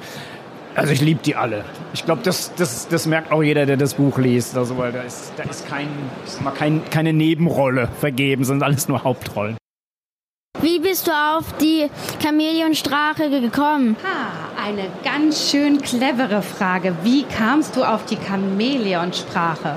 also 0.76 0.91
ich 0.91 1.02
liebe 1.02 1.22
die 1.24 1.36
alle. 1.36 1.63
Ich 1.94 2.04
glaube, 2.04 2.22
das, 2.24 2.54
das, 2.56 2.89
das 2.89 3.08
merkt 3.08 3.32
auch 3.32 3.41
jeder, 3.41 3.65
der 3.65 3.78
das 3.78 3.94
Buch 3.94 4.18
liest. 4.18 4.58
Also, 4.58 4.78
weil 4.78 4.91
da 4.91 5.02
ist, 5.02 5.32
da 5.38 5.44
ist 5.44 5.68
kein, 5.68 5.88
kein, 6.58 6.82
keine 6.89 7.13
Nebenrolle 7.13 7.88
vergeben, 8.00 8.44
sind 8.44 8.62
alles 8.62 8.89
nur 8.89 9.04
Hauptrollen. 9.06 9.56
Wie 10.62 10.80
bist 10.80 11.08
du 11.08 11.12
auf 11.12 11.44
die 11.58 11.89
Chamäleonstrache 12.24 13.30
gekommen? 13.30 13.98
Ha, 14.04 14.63
eine 14.65 14.88
ganz 15.04 15.52
schön 15.52 15.82
clevere 15.82 16.41
Frage. 16.41 16.96
Wie 17.04 17.24
kamst 17.24 17.76
du 17.76 17.84
auf 17.84 18.06
die 18.06 18.18
Chamäleonsprache? 18.18 19.76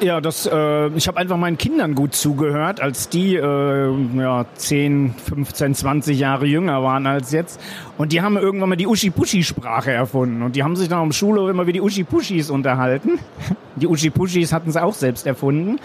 Ja, 0.00 0.20
das, 0.20 0.44
äh, 0.46 0.88
ich 0.88 1.06
habe 1.08 1.18
einfach 1.18 1.36
meinen 1.36 1.56
Kindern 1.56 1.94
gut 1.94 2.14
zugehört, 2.14 2.80
als 2.80 3.08
die 3.08 3.36
äh, 3.36 3.90
ja, 4.18 4.44
10, 4.54 5.14
15, 5.14 5.74
20 5.74 6.18
Jahre 6.18 6.46
jünger 6.46 6.82
waren 6.82 7.06
als 7.06 7.30
jetzt. 7.30 7.60
Und 7.96 8.12
die 8.12 8.20
haben 8.20 8.36
irgendwann 8.36 8.68
mal 8.68 8.76
die 8.76 8.86
Uschi-Puschi-Sprache 8.86 9.92
erfunden. 9.92 10.42
Und 10.42 10.56
die 10.56 10.62
haben 10.62 10.76
sich 10.76 10.88
dann 10.88 10.98
am 10.98 11.12
Schule 11.12 11.48
immer 11.48 11.66
wie 11.66 11.72
die 11.72 11.80
Uschi-Puschis 11.80 12.50
unterhalten. 12.50 13.18
Die 13.76 13.88
Uschi-Puschis 13.88 14.52
hatten 14.52 14.70
sie 14.70 14.80
auch 14.80 14.94
selbst 14.94 15.26
erfunden. 15.26 15.80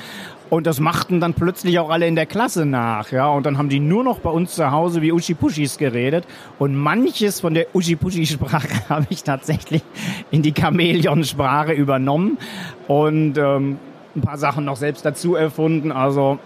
Und 0.49 0.65
das 0.65 0.79
machten 0.79 1.19
dann 1.19 1.35
plötzlich 1.35 1.77
auch 1.77 1.89
alle 1.89 2.07
in 2.07 2.15
der 2.15 2.25
Klasse 2.25 2.65
nach, 2.65 3.11
ja. 3.11 3.27
Und 3.27 3.45
dann 3.45 3.57
haben 3.57 3.69
die 3.69 3.79
nur 3.79 4.03
noch 4.03 4.19
bei 4.19 4.31
uns 4.31 4.55
zu 4.55 4.71
Hause 4.71 5.01
wie 5.01 5.11
Uschi-Puschis 5.11 5.77
geredet. 5.77 6.25
Und 6.57 6.75
manches 6.75 7.39
von 7.39 7.53
der 7.53 7.67
Uschi-Puschi-Sprache 7.75 8.67
habe 8.89 9.05
ich 9.09 9.23
tatsächlich 9.23 9.83
in 10.31 10.41
die 10.41 10.53
Chamäleon-Sprache 10.53 11.73
übernommen 11.73 12.39
und 12.87 13.37
ähm, 13.37 13.77
ein 14.15 14.21
paar 14.21 14.37
Sachen 14.37 14.65
noch 14.65 14.75
selbst 14.75 15.05
dazu 15.05 15.35
erfunden. 15.35 15.91
Also 15.91 16.39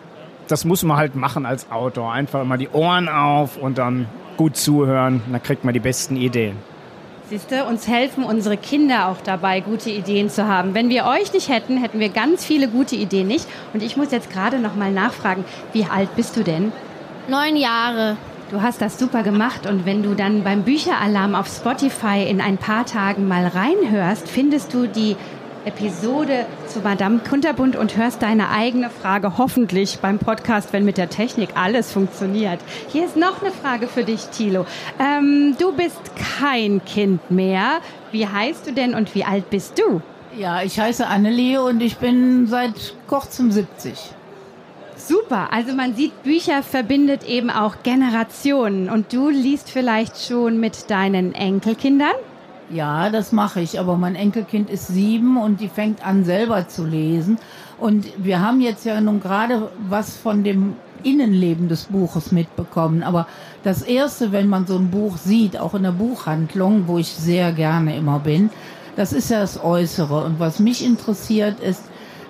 das 0.50 0.66
muss 0.66 0.84
man 0.84 0.98
halt 0.98 1.16
machen 1.16 1.46
als 1.46 1.72
Autor. 1.72 2.12
Einfach 2.12 2.42
immer 2.42 2.58
die 2.58 2.70
Ohren 2.70 3.08
auf 3.08 3.58
und 3.58 3.78
dann 3.78 4.08
gut 4.36 4.58
zuhören. 4.58 5.22
Dann 5.32 5.42
kriegt 5.42 5.64
man 5.64 5.74
die 5.74 5.80
besten 5.80 6.18
Ideen. 6.18 6.58
Siehste, 7.34 7.66
uns 7.66 7.88
helfen 7.88 8.24
unsere 8.24 8.58
Kinder 8.58 9.08
auch 9.08 9.20
dabei, 9.20 9.60
gute 9.60 9.90
Ideen 9.90 10.30
zu 10.30 10.48
haben. 10.48 10.76
Wenn 10.76 10.90
wir 10.90 11.06
euch 11.06 11.34
nicht 11.34 11.50
hätten, 11.50 11.78
hätten 11.78 12.00
wir 12.00 12.10
ganz 12.10 12.46
viele 12.46 12.68
gute 12.68 12.96
Ideen 12.96 13.26
nicht. 13.26 13.48
Und 13.74 13.82
ich 13.82 13.98
muss 13.98 14.12
jetzt 14.12 14.30
gerade 14.30 14.60
noch 14.60 14.76
mal 14.76 14.92
nachfragen, 14.92 15.44
wie 15.72 15.86
alt 15.86 16.16
bist 16.16 16.38
du 16.38 16.44
denn? 16.44 16.72
Neun 17.28 17.56
Jahre. 17.56 18.18
Du 18.52 18.62
hast 18.62 18.84
das 18.84 19.00
super 19.00 19.24
gemacht 19.24 19.66
und 19.66 19.88
wenn 19.88 20.04
du 20.04 20.14
dann 20.14 20.44
beim 20.44 20.62
Bücheralarm 20.62 21.34
auf 21.34 21.48
Spotify 21.48 22.24
in 22.30 22.40
ein 22.40 22.60
paar 22.60 22.86
Tagen 22.86 23.28
mal 23.28 23.48
reinhörst, 23.48 24.30
findest 24.30 24.72
du 24.72 24.86
die 24.86 25.16
Episode 25.66 26.46
zu 26.68 26.80
Madame 26.80 27.20
Kunterbund 27.20 27.76
und 27.76 27.96
hörst 27.96 28.22
deine 28.22 28.50
eigene 28.50 28.90
Frage 28.90 29.38
hoffentlich 29.38 30.00
beim 30.00 30.20
Podcast, 30.20 30.74
wenn 30.74 30.84
mit 30.84 30.98
der 30.98 31.10
Technik 31.10 31.52
alles 31.56 31.92
funktioniert. 31.92 32.60
Hier 32.90 33.06
ist 33.06 33.16
noch 33.16 33.42
eine 33.42 33.52
Frage 33.52 33.88
für 33.88 34.04
dich, 34.04 34.26
Thilo. 34.28 34.66
Ähm, 35.00 35.56
du 35.60 35.72
bist 35.72 36.02
kein 36.40 36.84
Kind 36.86 37.32
mehr. 37.32 37.80
Wie 38.12 38.28
heißt 38.28 38.68
du 38.68 38.74
denn 38.74 38.94
und 38.94 39.16
wie 39.16 39.24
alt 39.24 39.50
bist 39.50 39.80
du? 39.80 40.02
Ja, 40.38 40.64
ich 40.64 40.80
heiße 40.80 41.08
Annelie 41.08 41.62
und 41.62 41.82
ich 41.82 41.98
bin 41.98 42.48
seit 42.48 42.96
kurzem 43.08 43.52
70. 43.52 43.94
Super, 44.96 45.52
also 45.52 45.74
man 45.74 45.96
sieht, 45.96 46.24
Bücher 46.24 46.64
verbindet 46.64 47.24
eben 47.28 47.50
auch 47.50 47.78
Generationen. 47.84 48.90
Und 48.90 49.14
du 49.14 49.30
liest 49.30 49.70
vielleicht 49.70 50.26
schon 50.26 50.60
mit 50.60 50.90
deinen 50.90 51.34
Enkelkindern? 51.34 52.16
Ja, 52.70 53.10
das 53.10 53.32
mache 53.32 53.62
ich, 53.62 53.80
aber 53.80 53.98
mein 53.98 54.16
Enkelkind 54.16 54.70
ist 54.70 54.88
sieben 54.88 55.38
und 55.38 55.60
die 55.60 55.68
fängt 55.68 56.06
an 56.06 56.24
selber 56.24 56.68
zu 56.68 56.86
lesen. 56.86 57.38
Und 57.80 58.06
wir 58.18 58.40
haben 58.40 58.62
jetzt 58.62 58.86
ja 58.86 59.00
nun 59.02 59.20
gerade 59.20 59.70
was 59.90 60.16
von 60.16 60.44
dem 60.44 60.76
Innenleben 61.04 61.68
des 61.68 61.86
Buches 61.86 62.32
mitbekommen. 62.32 63.04
Aber 63.04 63.28
das 63.64 63.82
Erste, 63.82 64.32
wenn 64.32 64.48
man 64.48 64.66
so 64.66 64.78
ein 64.78 64.90
Buch 64.90 65.18
sieht, 65.18 65.60
auch 65.60 65.74
in 65.74 65.84
der 65.84 65.92
Buchhandlung, 65.92 66.88
wo 66.88 66.98
ich 66.98 67.10
sehr 67.10 67.52
gerne 67.52 67.96
immer 67.96 68.20
bin, 68.20 68.50
das 68.96 69.14
ist 69.14 69.30
ja 69.30 69.42
das 69.42 69.62
Äußere. 69.62 70.24
Und 70.24 70.40
was 70.40 70.60
mich 70.60 70.86
interessiert 70.86 71.60
ist, 71.60 71.84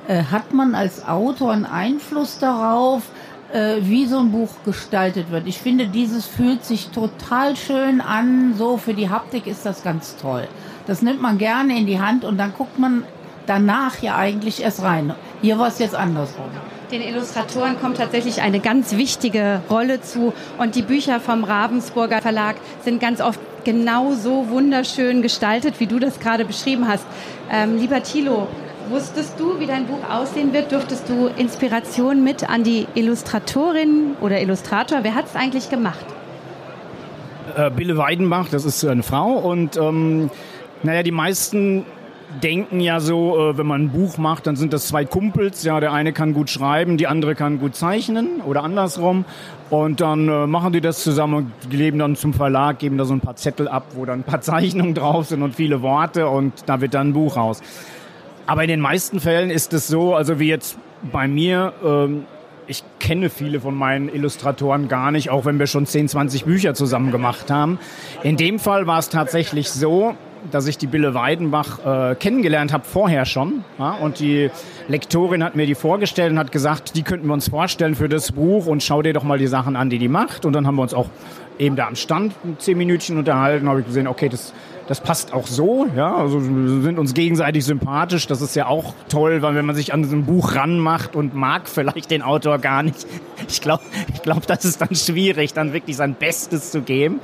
äh, 0.08 0.24
hat 0.24 0.54
man 0.54 0.76
als 0.76 1.08
Autor 1.08 1.52
einen 1.52 1.66
Einfluss 1.66 2.40
darauf, 2.40 3.04
äh, 3.54 3.78
wie 3.82 4.06
so 4.06 4.20
ein 4.20 4.32
Buch 4.32 4.50
gestaltet 4.66 5.32
wird? 5.32 5.48
Ich 5.48 5.60
finde, 5.60 5.88
dieses 5.88 6.26
fühlt 6.26 6.66
sich 6.66 6.90
total 6.90 7.56
schön 7.56 8.02
an. 8.02 8.56
So 8.58 8.78
für 8.78 8.94
die 8.94 9.10
Haptik 9.10 9.48
ist 9.48 9.66
das 9.66 9.84
ganz 9.84 10.18
toll. 10.18 10.48
Das 10.88 11.02
nimmt 11.02 11.22
man 11.22 11.38
gerne 11.38 11.78
in 11.78 11.86
die 11.86 12.02
Hand 12.02 12.26
und 12.26 12.38
dann 12.38 12.54
guckt 12.54 12.78
man 12.80 13.06
danach 13.46 14.02
ja 14.02 14.18
eigentlich 14.18 14.62
erst 14.62 14.82
rein. 14.82 15.14
Hier 15.42 15.60
war 15.60 15.68
es 15.68 15.80
jetzt 15.80 15.96
andersrum. 15.96 16.46
Den 16.92 17.02
Illustratoren 17.02 17.80
kommt 17.80 17.98
tatsächlich 17.98 18.42
eine 18.42 18.60
ganz 18.60 18.96
wichtige 18.96 19.62
Rolle 19.70 20.02
zu 20.02 20.34
und 20.58 20.76
die 20.76 20.82
Bücher 20.82 21.20
vom 21.20 21.44
Ravensburger 21.44 22.22
Verlag 22.22 22.56
sind 22.84 23.00
ganz 23.00 23.22
oft 23.22 23.40
genau 23.64 24.14
so 24.14 24.50
wunderschön 24.50 25.22
gestaltet, 25.22 25.80
wie 25.80 25.88
du 25.88 26.00
das 26.00 26.20
gerade 26.20 26.46
beschrieben 26.46 26.88
hast. 26.88 27.06
Ähm, 27.50 27.78
lieber 27.78 28.04
Thilo, 28.04 28.48
Wusstest 28.94 29.40
du, 29.40 29.60
wie 29.60 29.66
dein 29.66 29.88
Buch 29.88 30.08
aussehen 30.08 30.54
wird? 30.54 30.72
Durftest 30.72 31.10
du 31.10 31.26
Inspiration 31.26 32.24
mit 32.24 32.48
an 32.48 32.64
die 32.64 32.86
Illustratorin 32.94 34.16
oder 34.22 34.40
Illustrator? 34.40 35.00
Wer 35.02 35.16
hat 35.16 35.26
es 35.26 35.36
eigentlich 35.36 35.72
gemacht? 35.72 36.06
Äh, 37.58 37.72
Bille 37.72 37.98
Weidenbach, 37.98 38.50
das 38.50 38.66
ist 38.66 38.86
eine 38.86 39.02
Frau 39.02 39.32
und 39.32 39.78
ähm, 39.78 40.30
naja, 40.84 41.02
die 41.02 41.10
meisten 41.10 41.86
denken 42.44 42.82
ja 42.82 43.00
so, 43.00 43.50
äh, 43.50 43.58
wenn 43.58 43.66
man 43.66 43.86
ein 43.86 43.90
Buch 43.90 44.20
macht, 44.20 44.46
dann 44.46 44.56
sind 44.56 44.74
das 44.74 44.90
zwei 44.90 45.06
Kumpels. 45.06 45.64
Ja, 45.64 45.80
der 45.80 45.92
eine 45.92 46.14
kann 46.14 46.36
gut 46.36 46.52
schreiben, 46.52 46.98
die 46.98 47.08
andere 47.08 47.34
kann 47.34 47.58
gut 47.58 47.76
zeichnen 47.76 48.42
oder 48.46 48.64
andersrum. 48.64 49.26
Und 49.72 50.02
dann 50.02 50.30
äh, 50.30 50.46
machen 50.46 50.72
die 50.72 50.82
das 50.82 51.02
zusammen 51.02 51.34
und 51.34 51.70
geben 51.72 51.98
dann 51.98 52.16
zum 52.16 52.32
Verlag, 52.32 52.78
geben 52.78 53.00
da 53.00 53.06
so 53.06 53.16
ein 53.16 53.22
paar 53.22 53.38
Zettel 53.38 53.68
ab, 53.68 53.88
wo 53.96 54.06
dann 54.06 54.20
ein 54.20 54.24
paar 54.24 54.42
Zeichnungen 54.42 54.94
drauf 54.94 55.26
sind 55.26 55.42
und 55.42 55.56
viele 55.56 55.82
Worte 55.82 56.28
und 56.28 56.54
da 56.68 56.80
wird 56.80 56.94
dann 56.94 57.10
ein 57.10 57.14
Buch 57.14 57.38
raus. 57.38 57.60
Aber 58.46 58.64
in 58.64 58.68
den 58.68 58.82
meisten 58.82 59.20
Fällen 59.20 59.50
ist 59.50 59.74
es 59.74 59.88
so, 59.88 60.16
also 60.16 60.40
wie 60.40 60.50
jetzt 60.50 60.78
bei 61.12 61.28
mir, 61.28 61.74
ähm, 61.84 62.26
ich 62.68 62.84
kenne 63.00 63.30
viele 63.30 63.60
von 63.60 63.76
meinen 63.76 64.10
Illustratoren 64.10 64.88
gar 64.88 65.12
nicht, 65.12 65.30
auch 65.30 65.46
wenn 65.46 65.60
wir 65.60 65.68
schon 65.68 65.86
10, 65.86 66.10
20 66.10 66.46
Bücher 66.46 66.74
zusammen 66.74 67.12
gemacht 67.12 67.50
haben. 67.52 67.80
In 68.24 68.38
dem 68.38 68.60
Fall 68.60 68.88
war 68.88 69.00
es 69.00 69.10
tatsächlich 69.10 69.70
so, 69.70 70.16
dass 70.52 70.68
ich 70.68 70.78
die 70.78 70.88
Bille 70.88 71.14
Weidenbach 71.14 72.12
äh, 72.12 72.16
kennengelernt 72.16 72.74
habe 72.74 72.84
vorher 72.84 73.26
schon. 73.26 73.64
Ja, 73.80 73.92
und 73.92 74.20
die 74.20 74.50
Lektorin 74.88 75.44
hat 75.44 75.56
mir 75.56 75.66
die 75.66 75.76
vorgestellt 75.76 76.32
und 76.32 76.40
hat 76.40 76.52
gesagt, 76.52 76.96
die 76.96 77.04
könnten 77.04 77.28
wir 77.28 77.34
uns 77.34 77.50
vorstellen 77.50 77.96
für 77.96 78.10
das 78.10 78.34
Buch 78.34 78.66
und 78.66 78.84
schau 78.84 79.02
dir 79.02 79.14
doch 79.14 79.24
mal 79.24 79.38
die 79.38 79.48
Sachen 79.48 79.76
an, 79.76 79.90
die 79.90 80.00
die 80.00 80.10
macht. 80.10 80.46
Und 80.46 80.54
dann 80.54 80.68
haben 80.68 80.76
wir 80.76 80.82
uns 80.82 80.94
auch 80.94 81.10
eben 81.60 81.76
da 81.76 81.88
am 81.88 81.96
Stand 81.96 82.34
zehn 82.58 82.78
Minütchen 82.78 83.18
unterhalten, 83.18 83.70
habe 83.70 83.82
ich 83.82 83.86
gesehen, 83.86 84.08
okay, 84.08 84.28
das 84.28 84.54
das 84.94 85.02
passt 85.02 85.34
auch 85.34 85.48
so, 85.48 85.88
ja, 85.96 86.16
also 86.16 86.40
sind 86.40 87.00
uns 87.00 87.16
gegenseitig 87.16 87.66
sympathisch, 87.66 88.28
das 88.28 88.42
ist 88.44 88.56
ja 88.56 88.68
auch 88.68 88.94
toll, 89.10 89.42
weil 89.42 89.56
wenn 89.56 89.66
man 89.66 89.76
sich 89.76 89.92
an 89.92 90.04
so 90.04 90.16
ein 90.16 90.24
Buch 90.24 90.54
ranmacht 90.54 91.16
und 91.16 91.34
mag 91.34 91.68
vielleicht 91.68 92.12
den 92.12 92.22
Autor 92.22 92.60
gar 92.60 92.84
nicht, 92.84 93.08
ich 93.50 93.60
glaube, 93.60 93.82
ich 94.14 94.22
glaub, 94.22 94.46
das 94.46 94.66
ist 94.66 94.82
dann 94.82 94.94
schwierig, 94.94 95.54
dann 95.54 95.74
wirklich 95.74 95.98
sein 95.98 96.14
Bestes 96.14 96.70
zu 96.70 96.82
geben. 96.82 97.22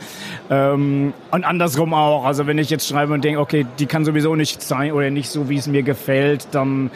Ähm, 0.49 1.13
und 1.29 1.43
andersrum 1.43 1.93
auch, 1.93 2.25
also 2.25 2.47
wenn 2.47 2.58
ich 2.58 2.71
jetzt 2.71 2.88
schreibe 2.88 3.13
und 3.13 3.23
denke, 3.23 3.39
okay, 3.39 3.67
die 3.77 3.86
kann 3.86 4.03
sowieso 4.03 4.36
nicht 4.36 4.63
sein 4.63 4.91
oder 4.91 5.12
nicht 5.12 5.29
so, 5.29 5.47
wie 5.47 5.58
es 5.58 5.67
mir 5.67 5.84
gefällt, 5.84 6.47
dann 6.53 6.89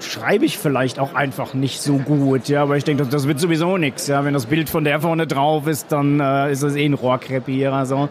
schreibe 0.00 0.46
ich 0.46 0.58
vielleicht 0.58 0.98
auch 0.98 1.14
einfach 1.14 1.54
nicht 1.54 1.80
so 1.80 1.98
gut, 1.98 2.48
ja, 2.48 2.62
aber 2.62 2.76
ich 2.76 2.82
denke, 2.82 3.04
das, 3.04 3.12
das 3.12 3.28
wird 3.28 3.38
sowieso 3.38 3.76
nichts, 3.76 4.08
ja, 4.08 4.24
wenn 4.24 4.34
das 4.34 4.46
Bild 4.46 4.68
von 4.68 4.82
der 4.82 4.98
vorne 4.98 5.28
drauf 5.28 5.68
ist, 5.68 5.92
dann 5.92 6.18
äh, 6.18 6.50
ist 6.50 6.62
es 6.62 6.74
eh 6.74 6.86
ein 6.86 6.94
Rohrkrepierer, 6.94 7.86
so. 7.86 8.08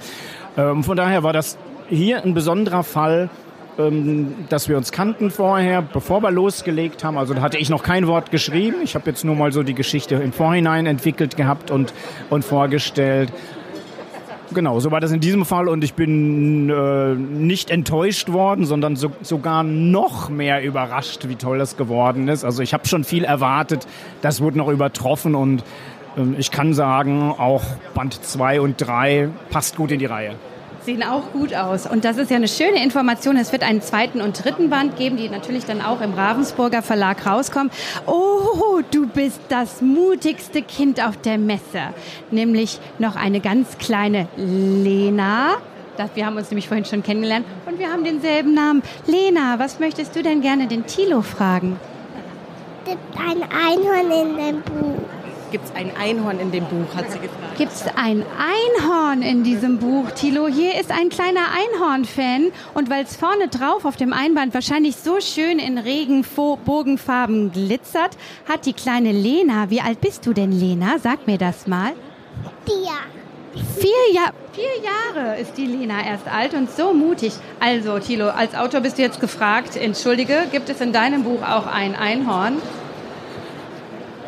Ähm, 0.57 0.83
von 0.83 0.97
daher 0.97 1.23
war 1.23 1.33
das 1.33 1.57
hier 1.89 2.23
ein 2.23 2.33
besonderer 2.33 2.83
Fall, 2.83 3.29
ähm, 3.77 4.35
dass 4.49 4.67
wir 4.67 4.77
uns 4.77 4.91
kannten 4.91 5.31
vorher, 5.31 5.81
bevor 5.81 6.21
wir 6.21 6.31
losgelegt 6.31 7.03
haben. 7.03 7.17
Also 7.17 7.33
da 7.33 7.41
hatte 7.41 7.57
ich 7.57 7.69
noch 7.69 7.83
kein 7.83 8.07
Wort 8.07 8.31
geschrieben. 8.31 8.77
Ich 8.83 8.95
habe 8.95 9.09
jetzt 9.09 9.23
nur 9.23 9.35
mal 9.35 9.51
so 9.51 9.63
die 9.63 9.73
Geschichte 9.73 10.15
im 10.15 10.33
Vorhinein 10.33 10.85
entwickelt 10.85 11.38
gehabt 11.38 11.71
und, 11.71 11.93
und 12.29 12.43
vorgestellt. 12.43 13.31
Genau, 14.51 14.79
so 14.79 14.89
war 14.89 14.99
das 14.99 15.12
in 15.12 15.19
diesem 15.19 15.45
Fall 15.45 15.67
und 15.67 15.83
ich 15.83 15.93
bin 15.93 16.69
äh, 16.71 17.13
nicht 17.13 17.69
enttäuscht 17.69 18.31
worden, 18.31 18.65
sondern 18.65 18.95
so, 18.95 19.12
sogar 19.21 19.63
noch 19.63 20.29
mehr 20.29 20.63
überrascht, 20.63 21.27
wie 21.27 21.35
toll 21.35 21.59
das 21.59 21.77
geworden 21.77 22.27
ist. 22.27 22.43
Also 22.43 22.63
ich 22.63 22.73
habe 22.73 22.88
schon 22.88 23.03
viel 23.03 23.23
erwartet, 23.23 23.85
das 24.23 24.41
wurde 24.41 24.57
noch 24.57 24.69
übertroffen 24.69 25.35
und 25.35 25.63
ich 26.38 26.52
kann 26.52 26.74
sagen, 26.74 27.34
auch 27.38 27.63
Band 27.93 28.24
2 28.24 28.62
und 28.62 28.78
3 28.78 29.30
passt 29.50 29.76
gut 29.76 29.91
in 29.91 30.00
die 30.00 30.06
Reihe. 30.06 30.36
Sehen 30.82 31.04
auch 31.04 31.32
gut 31.34 31.54
aus. 31.54 31.86
Und 31.86 32.06
das 32.06 32.17
ist 32.17 32.32
ja 32.32 32.38
eine 32.38 32.48
schöne 32.48 32.82
Information. 32.84 33.36
Es 33.36 33.52
wird 33.52 33.63
einen 33.63 33.82
zweiten 33.82 34.22
und 34.22 34.43
dritten 34.43 34.69
Band 34.69 34.95
geben, 34.95 35.17
die 35.17 35.28
natürlich 35.30 35.65
dann 35.65 35.82
auch 35.82 36.00
im 36.02 36.13
Ravensburger 36.13 36.82
Verlag 36.82 37.28
rauskommen. 37.28 37.69
Oh, 38.06 38.82
du 38.89 39.08
bist 39.08 39.41
das 39.50 39.82
mutigste 39.82 40.62
Kind 40.62 41.06
auf 41.06 41.17
der 41.17 41.38
Messe. 41.38 41.82
Nämlich 42.32 42.80
noch 42.98 43.15
eine 43.15 43.41
ganz 43.41 43.78
kleine 43.78 44.28
Lena. 44.38 45.58
Wir 46.15 46.26
haben 46.26 46.38
uns 46.38 46.50
nämlich 46.50 46.69
vorhin 46.69 46.86
schon 46.86 47.04
kennengelernt 47.04 47.45
und 47.65 47.78
wir 47.78 47.91
haben 47.91 48.06
denselben 48.06 48.54
Namen. 48.54 48.82
Lena, 49.06 49.60
was 49.60 49.82
möchtest 49.82 50.15
du 50.15 50.24
denn 50.24 50.39
gerne 50.39 50.67
den 50.67 50.86
Tilo 50.86 51.22
fragen? 51.22 51.78
Gibt 52.86 53.17
ein 53.17 53.43
Einhorn 53.43 54.10
in 54.10 54.38
dem 54.38 54.62
Buch. 54.62 55.04
Gibt 55.51 55.65
es 55.65 55.75
ein 55.75 55.91
Einhorn 55.97 56.39
in 56.39 56.51
dem 56.51 56.65
Buch, 56.65 56.95
hat 56.95 57.12
sie 57.12 57.19
gefragt. 57.19 57.57
Gibt 57.57 57.71
es 57.71 57.85
ein 57.95 58.23
Einhorn 58.38 59.21
in 59.21 59.43
diesem 59.43 59.79
Buch, 59.79 60.12
Tilo? 60.12 60.47
Hier 60.47 60.79
ist 60.79 60.91
ein 60.91 61.09
kleiner 61.09 61.47
Einhorn-Fan. 61.51 62.51
Und 62.73 62.89
weil 62.89 63.03
es 63.03 63.15
vorne 63.15 63.47
drauf 63.47 63.85
auf 63.85 63.95
dem 63.95 64.13
Einband 64.13 64.53
wahrscheinlich 64.53 64.95
so 64.95 65.19
schön 65.19 65.57
in 65.57 65.77
Regenbogenfarben 65.77 67.51
glitzert, 67.51 68.17
hat 68.47 68.65
die 68.65 68.73
kleine 68.73 69.12
Lena, 69.12 69.69
wie 69.69 69.81
alt 69.81 70.01
bist 70.01 70.25
du 70.25 70.33
denn, 70.33 70.51
Lena? 70.51 70.99
Sag 70.99 71.25
mir 71.25 71.38
das 71.38 71.65
mal. 71.65 71.93
Vier. 72.65 72.91
Vier, 73.79 74.13
ja 74.13 74.31
vier 74.59 74.83
Jahre 74.83 75.39
ist 75.39 75.57
die 75.57 75.65
Lena 75.65 76.05
erst 76.05 76.27
alt 76.27 76.53
und 76.53 76.69
so 76.69 76.93
mutig. 76.93 77.33
Also, 77.59 77.99
Tilo, 77.99 78.29
als 78.29 78.55
Autor 78.55 78.81
bist 78.81 78.97
du 78.97 79.01
jetzt 79.01 79.21
gefragt, 79.21 79.77
entschuldige, 79.77 80.47
gibt 80.51 80.69
es 80.69 80.81
in 80.81 80.91
deinem 80.91 81.23
Buch 81.23 81.41
auch 81.43 81.65
ein 81.65 81.95
Einhorn? 81.95 82.57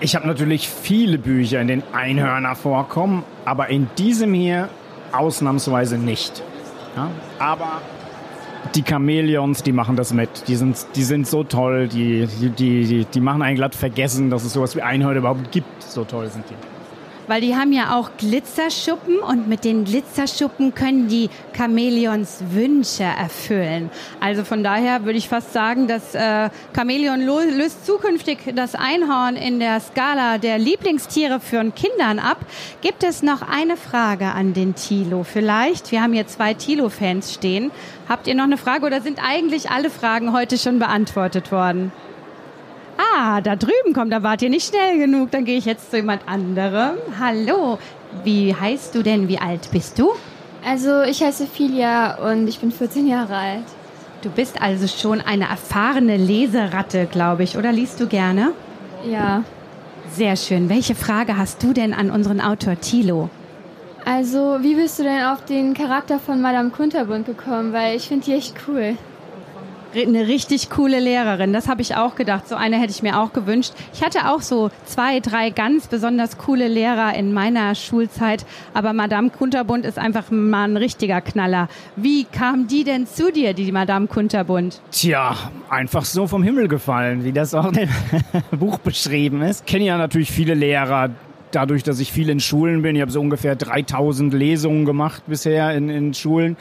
Ich 0.04 0.16
habe 0.16 0.28
natürlich 0.28 0.68
viele 0.68 1.20
Bücher, 1.20 1.62
in 1.62 1.68
denen 1.68 1.84
Einhörner 1.94 2.56
vorkommen, 2.56 3.24
aber 3.46 3.70
in 3.70 3.88
diesem 4.00 4.34
hier 4.34 4.68
ausnahmsweise 5.12 6.00
nicht. 6.00 6.42
Ja? 6.96 7.12
Aber 7.38 7.82
die 8.74 8.84
Chamäleons, 8.84 9.62
die 9.62 9.72
machen 9.72 9.96
das 9.96 10.12
mit. 10.12 10.48
Die 10.48 10.56
sind, 10.56 10.88
die 10.96 11.04
sind 11.04 11.28
so 11.28 11.44
toll, 11.44 11.88
die, 11.88 12.28
die, 12.42 12.50
die, 12.50 13.06
die 13.06 13.22
machen 13.22 13.44
einen 13.44 13.56
glatt 13.56 13.76
vergessen, 13.76 14.32
dass 14.32 14.44
es 14.44 14.54
sowas 14.54 14.76
wie 14.76 14.82
Einhörner 14.82 15.20
überhaupt 15.20 15.52
gibt. 15.52 15.84
So 15.84 16.04
toll 16.04 16.28
sind 16.30 16.46
die 16.50 16.56
weil 17.32 17.40
die 17.40 17.56
haben 17.56 17.72
ja 17.72 17.96
auch 17.96 18.10
Glitzerschuppen 18.18 19.20
und 19.20 19.48
mit 19.48 19.64
den 19.64 19.86
Glitzerschuppen 19.86 20.76
können 20.76 21.08
die 21.08 21.30
Chamäleons 21.56 22.44
Wünsche 22.50 23.04
erfüllen. 23.06 23.90
Also 24.20 24.44
von 24.44 24.66
daher 24.66 25.06
würde 25.06 25.18
ich 25.18 25.30
fast 25.30 25.54
sagen, 25.54 25.88
das 25.88 26.14
äh, 26.14 26.50
Chamäleon 26.76 27.22
löst 27.22 27.86
zukünftig 27.86 28.40
das 28.54 28.76
Einhorn 28.76 29.38
in 29.38 29.62
der 29.62 29.80
Skala 29.80 30.40
der 30.40 30.60
Lieblingstiere 30.60 31.40
für 31.40 31.64
Kindern 31.72 32.20
ab. 32.20 32.40
Gibt 32.82 33.02
es 33.02 33.24
noch 33.24 33.42
eine 33.42 33.78
Frage 33.78 34.26
an 34.26 34.54
den 34.54 34.76
Tilo 34.76 35.24
vielleicht? 35.24 35.94
Wir 35.94 36.02
haben 36.02 36.12
hier 36.12 36.28
zwei 36.28 36.54
Tilo-Fans 36.54 37.34
stehen. 37.34 37.72
Habt 38.10 38.28
ihr 38.28 38.36
noch 38.36 38.44
eine 38.44 38.58
Frage 38.58 38.86
oder 38.86 39.00
sind 39.00 39.20
eigentlich 39.26 39.70
alle 39.70 39.90
Fragen 39.90 40.34
heute 40.34 40.58
schon 40.58 40.80
beantwortet 40.80 41.50
worden? 41.54 41.94
Ah, 43.02 43.42
da 43.42 43.56
drüben 43.56 43.94
kommt, 43.94 44.12
da 44.12 44.22
wart 44.22 44.42
ihr 44.42 44.50
nicht 44.50 44.68
schnell 44.68 44.98
genug. 45.00 45.32
Dann 45.32 45.46
gehe 45.46 45.58
ich 45.58 45.66
jetzt 45.66 45.90
zu 45.90 45.98
jemand 45.98 46.28
anderem. 46.28 46.98
Hallo, 47.20 47.80
wie 48.24 48.54
heißt 48.54 48.94
du 48.94 49.02
denn? 49.02 49.28
Wie 49.28 49.40
alt 49.40 49.70
bist 49.72 49.98
du? 49.98 50.12
Also 50.64 51.02
ich 51.02 51.24
heiße 51.24 51.48
Filia 51.48 52.18
und 52.18 52.48
ich 52.48 52.60
bin 52.60 52.72
14 52.72 53.08
Jahre 53.08 53.36
alt. 53.36 53.64
Du 54.22 54.30
bist 54.30 54.62
also 54.62 54.88
schon 54.88 55.20
eine 55.20 55.46
erfahrene 55.46 56.18
Leseratte, 56.18 57.08
glaube 57.12 57.44
ich, 57.44 57.58
oder 57.58 57.72
liest 57.72 58.00
du 58.00 58.08
gerne? 58.08 58.52
Ja. 59.04 59.44
Sehr 60.12 60.36
schön. 60.36 60.70
Welche 60.70 60.94
Frage 60.94 61.38
hast 61.38 61.64
du 61.64 61.74
denn 61.74 61.94
an 61.94 62.12
unseren 62.12 62.40
Autor 62.40 62.80
Thilo? 62.80 63.30
Also, 64.06 64.60
wie 64.62 64.76
bist 64.76 65.00
du 65.00 65.04
denn 65.04 65.24
auf 65.24 65.46
den 65.46 65.74
Charakter 65.74 66.20
von 66.20 66.42
Madame 66.42 66.70
Kunterbund 66.70 67.26
gekommen? 67.26 67.74
Weil 67.74 67.96
ich 67.96 68.08
finde 68.08 68.26
die 68.26 68.34
echt 68.34 68.54
cool 68.68 68.96
eine 69.96 70.28
richtig 70.28 70.70
coole 70.70 71.00
Lehrerin. 71.00 71.54
Das 71.54 71.68
habe 71.68 71.82
ich 71.82 71.96
auch 71.96 72.16
gedacht. 72.16 72.48
So 72.48 72.56
eine 72.56 72.80
hätte 72.80 72.92
ich 72.92 73.04
mir 73.04 73.20
auch 73.20 73.34
gewünscht. 73.34 73.74
Ich 73.94 74.04
hatte 74.04 74.30
auch 74.30 74.42
so 74.42 74.70
zwei, 74.86 75.20
drei 75.20 75.50
ganz 75.50 75.88
besonders 75.88 76.38
coole 76.38 76.68
Lehrer 76.68 77.14
in 77.16 77.34
meiner 77.34 77.76
Schulzeit. 77.76 78.46
Aber 78.74 78.94
Madame 78.94 79.30
Kunterbund 79.30 79.86
ist 79.86 79.98
einfach 79.98 80.32
mal 80.32 80.66
ein 80.66 80.78
richtiger 80.78 81.22
Knaller. 81.22 81.68
Wie 81.96 82.26
kam 82.26 82.68
die 82.68 82.84
denn 82.84 83.08
zu 83.08 83.32
dir, 83.32 83.54
die 83.54 83.72
Madame 83.72 84.08
Kunterbund? 84.08 84.82
Tja, 84.92 85.36
einfach 85.70 86.06
so 86.06 86.28
vom 86.28 86.44
Himmel 86.44 86.68
gefallen, 86.68 87.24
wie 87.24 87.32
das 87.32 87.54
auch 87.54 87.72
im 87.72 87.90
Buch 88.60 88.80
beschrieben 88.80 89.42
ist. 89.42 89.66
Kenne 89.66 89.86
ja 89.86 89.98
natürlich 89.98 90.32
viele 90.32 90.54
Lehrer, 90.54 91.10
dadurch, 91.52 91.84
dass 91.84 92.00
ich 92.00 92.12
viel 92.12 92.30
in 92.30 92.40
Schulen 92.40 92.82
bin. 92.82 92.96
Ich 92.96 93.02
habe 93.02 93.12
so 93.12 93.22
ungefähr 93.22 93.56
3000 93.56 94.34
Lesungen 94.34 94.86
gemacht 94.86 95.24
bisher 95.28 95.74
in, 95.76 95.90
in 95.90 96.14
Schulen. 96.14 96.58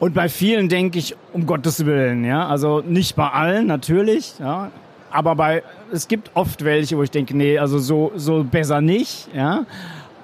Und 0.00 0.14
bei 0.14 0.28
vielen 0.28 0.68
denke 0.68 0.98
ich, 0.98 1.16
um 1.32 1.46
Gottes 1.46 1.84
Willen, 1.84 2.24
ja, 2.24 2.46
also 2.46 2.82
nicht 2.86 3.16
bei 3.16 3.28
allen 3.28 3.66
natürlich, 3.66 4.34
ja, 4.38 4.70
aber 5.10 5.34
bei, 5.34 5.62
es 5.92 6.06
gibt 6.06 6.30
oft 6.34 6.64
welche, 6.64 6.96
wo 6.96 7.02
ich 7.02 7.10
denke, 7.10 7.36
nee, 7.36 7.58
also 7.58 7.78
so, 7.78 8.12
so 8.14 8.44
besser 8.44 8.80
nicht, 8.80 9.28
ja. 9.34 9.64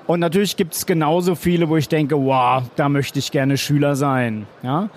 Und 0.07 0.21
natürlich 0.21 0.57
gibt 0.57 0.75
es 0.75 0.85
genauso 0.87 1.35
viele, 1.35 1.69
wo 1.71 1.77
ich 1.77 1.89
denke, 1.89 2.17
wow, 2.17 2.63
da 2.77 2.89
möchte 2.89 3.19
ich 3.19 3.33
gerne 3.33 3.57
Schüler 3.57 3.97
sein, 3.97 4.47
ja. 4.63 4.91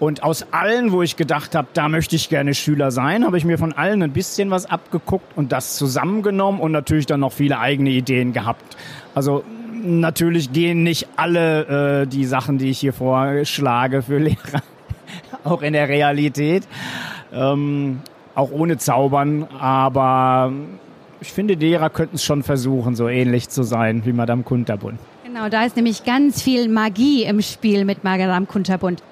Und 0.00 0.22
aus 0.22 0.46
allen, 0.50 0.92
wo 0.92 1.02
ich 1.02 1.16
gedacht 1.16 1.54
habe, 1.54 1.68
da 1.74 1.88
möchte 1.90 2.16
ich 2.16 2.30
gerne 2.30 2.54
Schüler 2.54 2.90
sein, 2.90 3.24
habe 3.24 3.36
ich 3.36 3.44
mir 3.44 3.58
von 3.58 3.74
allen 3.74 4.02
ein 4.02 4.12
bisschen 4.12 4.50
was 4.50 4.64
abgeguckt 4.64 5.36
und 5.36 5.52
das 5.52 5.76
zusammengenommen 5.76 6.58
und 6.60 6.72
natürlich 6.72 7.04
dann 7.04 7.20
noch 7.20 7.32
viele 7.32 7.58
eigene 7.58 7.90
Ideen 7.90 8.32
gehabt. 8.32 8.78
Also 9.14 9.44
natürlich 9.82 10.52
gehen 10.52 10.82
nicht 10.82 11.08
alle 11.16 12.02
äh, 12.02 12.06
die 12.06 12.24
Sachen, 12.24 12.58
die 12.58 12.70
ich 12.70 12.78
hier 12.78 12.92
vorschlage 12.92 14.02
für 14.02 14.18
Lehrer, 14.18 14.62
auch 15.44 15.62
in 15.62 15.72
der 15.72 15.88
Realität, 15.88 16.66
ähm, 17.32 18.00
auch 18.34 18.50
ohne 18.50 18.78
Zaubern, 18.78 19.44
aber 19.58 20.52
ich 21.20 21.32
finde, 21.32 21.56
die 21.56 21.66
Lehrer 21.66 21.90
könnten 21.90 22.16
es 22.16 22.24
schon 22.24 22.42
versuchen, 22.42 22.94
so 22.94 23.08
ähnlich 23.08 23.48
zu 23.48 23.62
sein 23.62 24.04
wie 24.04 24.12
Madame 24.12 24.42
Kunterbund. 24.42 24.98
Genau, 25.24 25.48
da 25.48 25.64
ist 25.64 25.76
nämlich 25.76 26.04
ganz 26.04 26.42
viel 26.42 26.68
Magie 26.68 27.24
im 27.24 27.42
Spiel 27.42 27.84
mit 27.84 28.04
Madame 28.04 28.46
Kunterbund. 28.46 29.02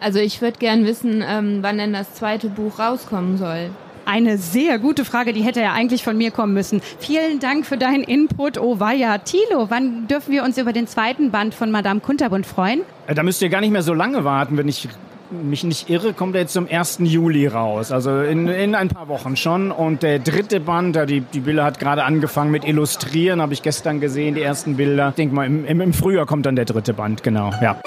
Also 0.00 0.18
ich 0.18 0.42
würde 0.42 0.58
gern 0.58 0.84
wissen, 0.84 1.22
ähm, 1.26 1.58
wann 1.60 1.78
denn 1.78 1.92
das 1.92 2.14
zweite 2.14 2.48
Buch 2.48 2.78
rauskommen 2.78 3.38
soll. 3.38 3.70
Eine 4.04 4.38
sehr 4.38 4.78
gute 4.78 5.04
Frage, 5.04 5.32
die 5.32 5.42
hätte 5.42 5.60
ja 5.60 5.72
eigentlich 5.72 6.02
von 6.02 6.16
mir 6.16 6.30
kommen 6.30 6.54
müssen. 6.54 6.80
Vielen 6.98 7.38
Dank 7.38 7.66
für 7.66 7.76
deinen 7.76 8.02
Input, 8.02 8.58
weia. 8.58 9.18
Thilo, 9.18 9.66
wann 9.68 10.08
dürfen 10.08 10.32
wir 10.32 10.44
uns 10.44 10.58
über 10.58 10.72
den 10.72 10.86
zweiten 10.86 11.30
Band 11.30 11.54
von 11.54 11.70
Madame 11.70 12.00
Kunterbund 12.00 12.46
freuen? 12.46 12.82
Äh, 13.06 13.14
da 13.14 13.22
müsst 13.22 13.42
ihr 13.42 13.48
gar 13.48 13.60
nicht 13.60 13.70
mehr 13.70 13.82
so 13.82 13.94
lange 13.94 14.24
warten, 14.24 14.56
wenn 14.56 14.68
ich 14.68 14.88
mich 15.32 15.64
nicht 15.64 15.88
irre, 15.88 16.12
kommt 16.12 16.34
er 16.34 16.42
jetzt 16.42 16.52
zum 16.52 16.68
1. 16.70 16.98
Juli 17.04 17.46
raus. 17.46 17.90
Also 17.90 18.20
in, 18.20 18.48
in 18.48 18.74
ein 18.74 18.88
paar 18.88 19.08
Wochen 19.08 19.36
schon. 19.36 19.70
Und 19.70 20.02
der 20.02 20.18
dritte 20.18 20.60
Band, 20.60 20.96
die, 21.08 21.20
die 21.20 21.40
Bilder 21.40 21.64
hat 21.64 21.78
gerade 21.78 22.04
angefangen 22.04 22.50
mit 22.50 22.64
Illustrieren, 22.64 23.40
habe 23.40 23.54
ich 23.54 23.62
gestern 23.62 24.00
gesehen, 24.00 24.34
die 24.34 24.42
ersten 24.42 24.76
Bilder. 24.76 25.10
Ich 25.10 25.14
denke 25.14 25.34
mal, 25.34 25.46
im, 25.46 25.64
im 25.64 25.92
Frühjahr 25.92 26.26
kommt 26.26 26.46
dann 26.46 26.56
der 26.56 26.66
dritte 26.66 26.92
Band, 26.92 27.22
genau, 27.22 27.50
ja. 27.62 27.80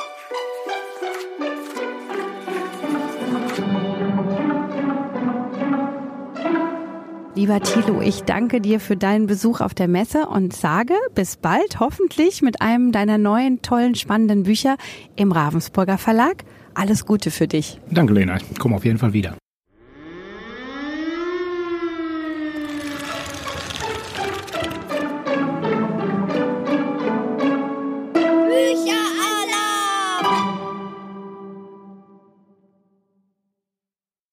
Lieber 7.46 7.62
Thilo, 7.62 8.02
ich 8.02 8.24
danke 8.24 8.60
dir 8.60 8.80
für 8.80 8.98
deinen 8.98 9.28
Besuch 9.28 9.62
auf 9.62 9.76
der 9.76 9.88
Messe 9.88 10.26
und 10.26 10.52
sage 10.56 10.96
bis 11.14 11.38
bald, 11.38 11.80
hoffentlich 11.80 12.42
mit 12.42 12.60
einem 12.60 12.92
deiner 12.92 13.20
neuen, 13.20 13.62
tollen, 13.62 13.94
spannenden 13.94 14.42
Bücher 14.42 14.78
im 15.16 15.32
Ravensburger 15.32 16.00
Verlag. 16.00 16.44
Alles 16.74 17.06
Gute 17.06 17.30
für 17.30 17.48
dich. 17.48 17.80
Danke, 17.92 18.14
Lena. 18.14 18.38
Ich 18.38 18.58
komme 18.58 18.76
auf 18.76 18.84
jeden 18.84 18.98
Fall 18.98 19.14
wieder. 19.14 19.36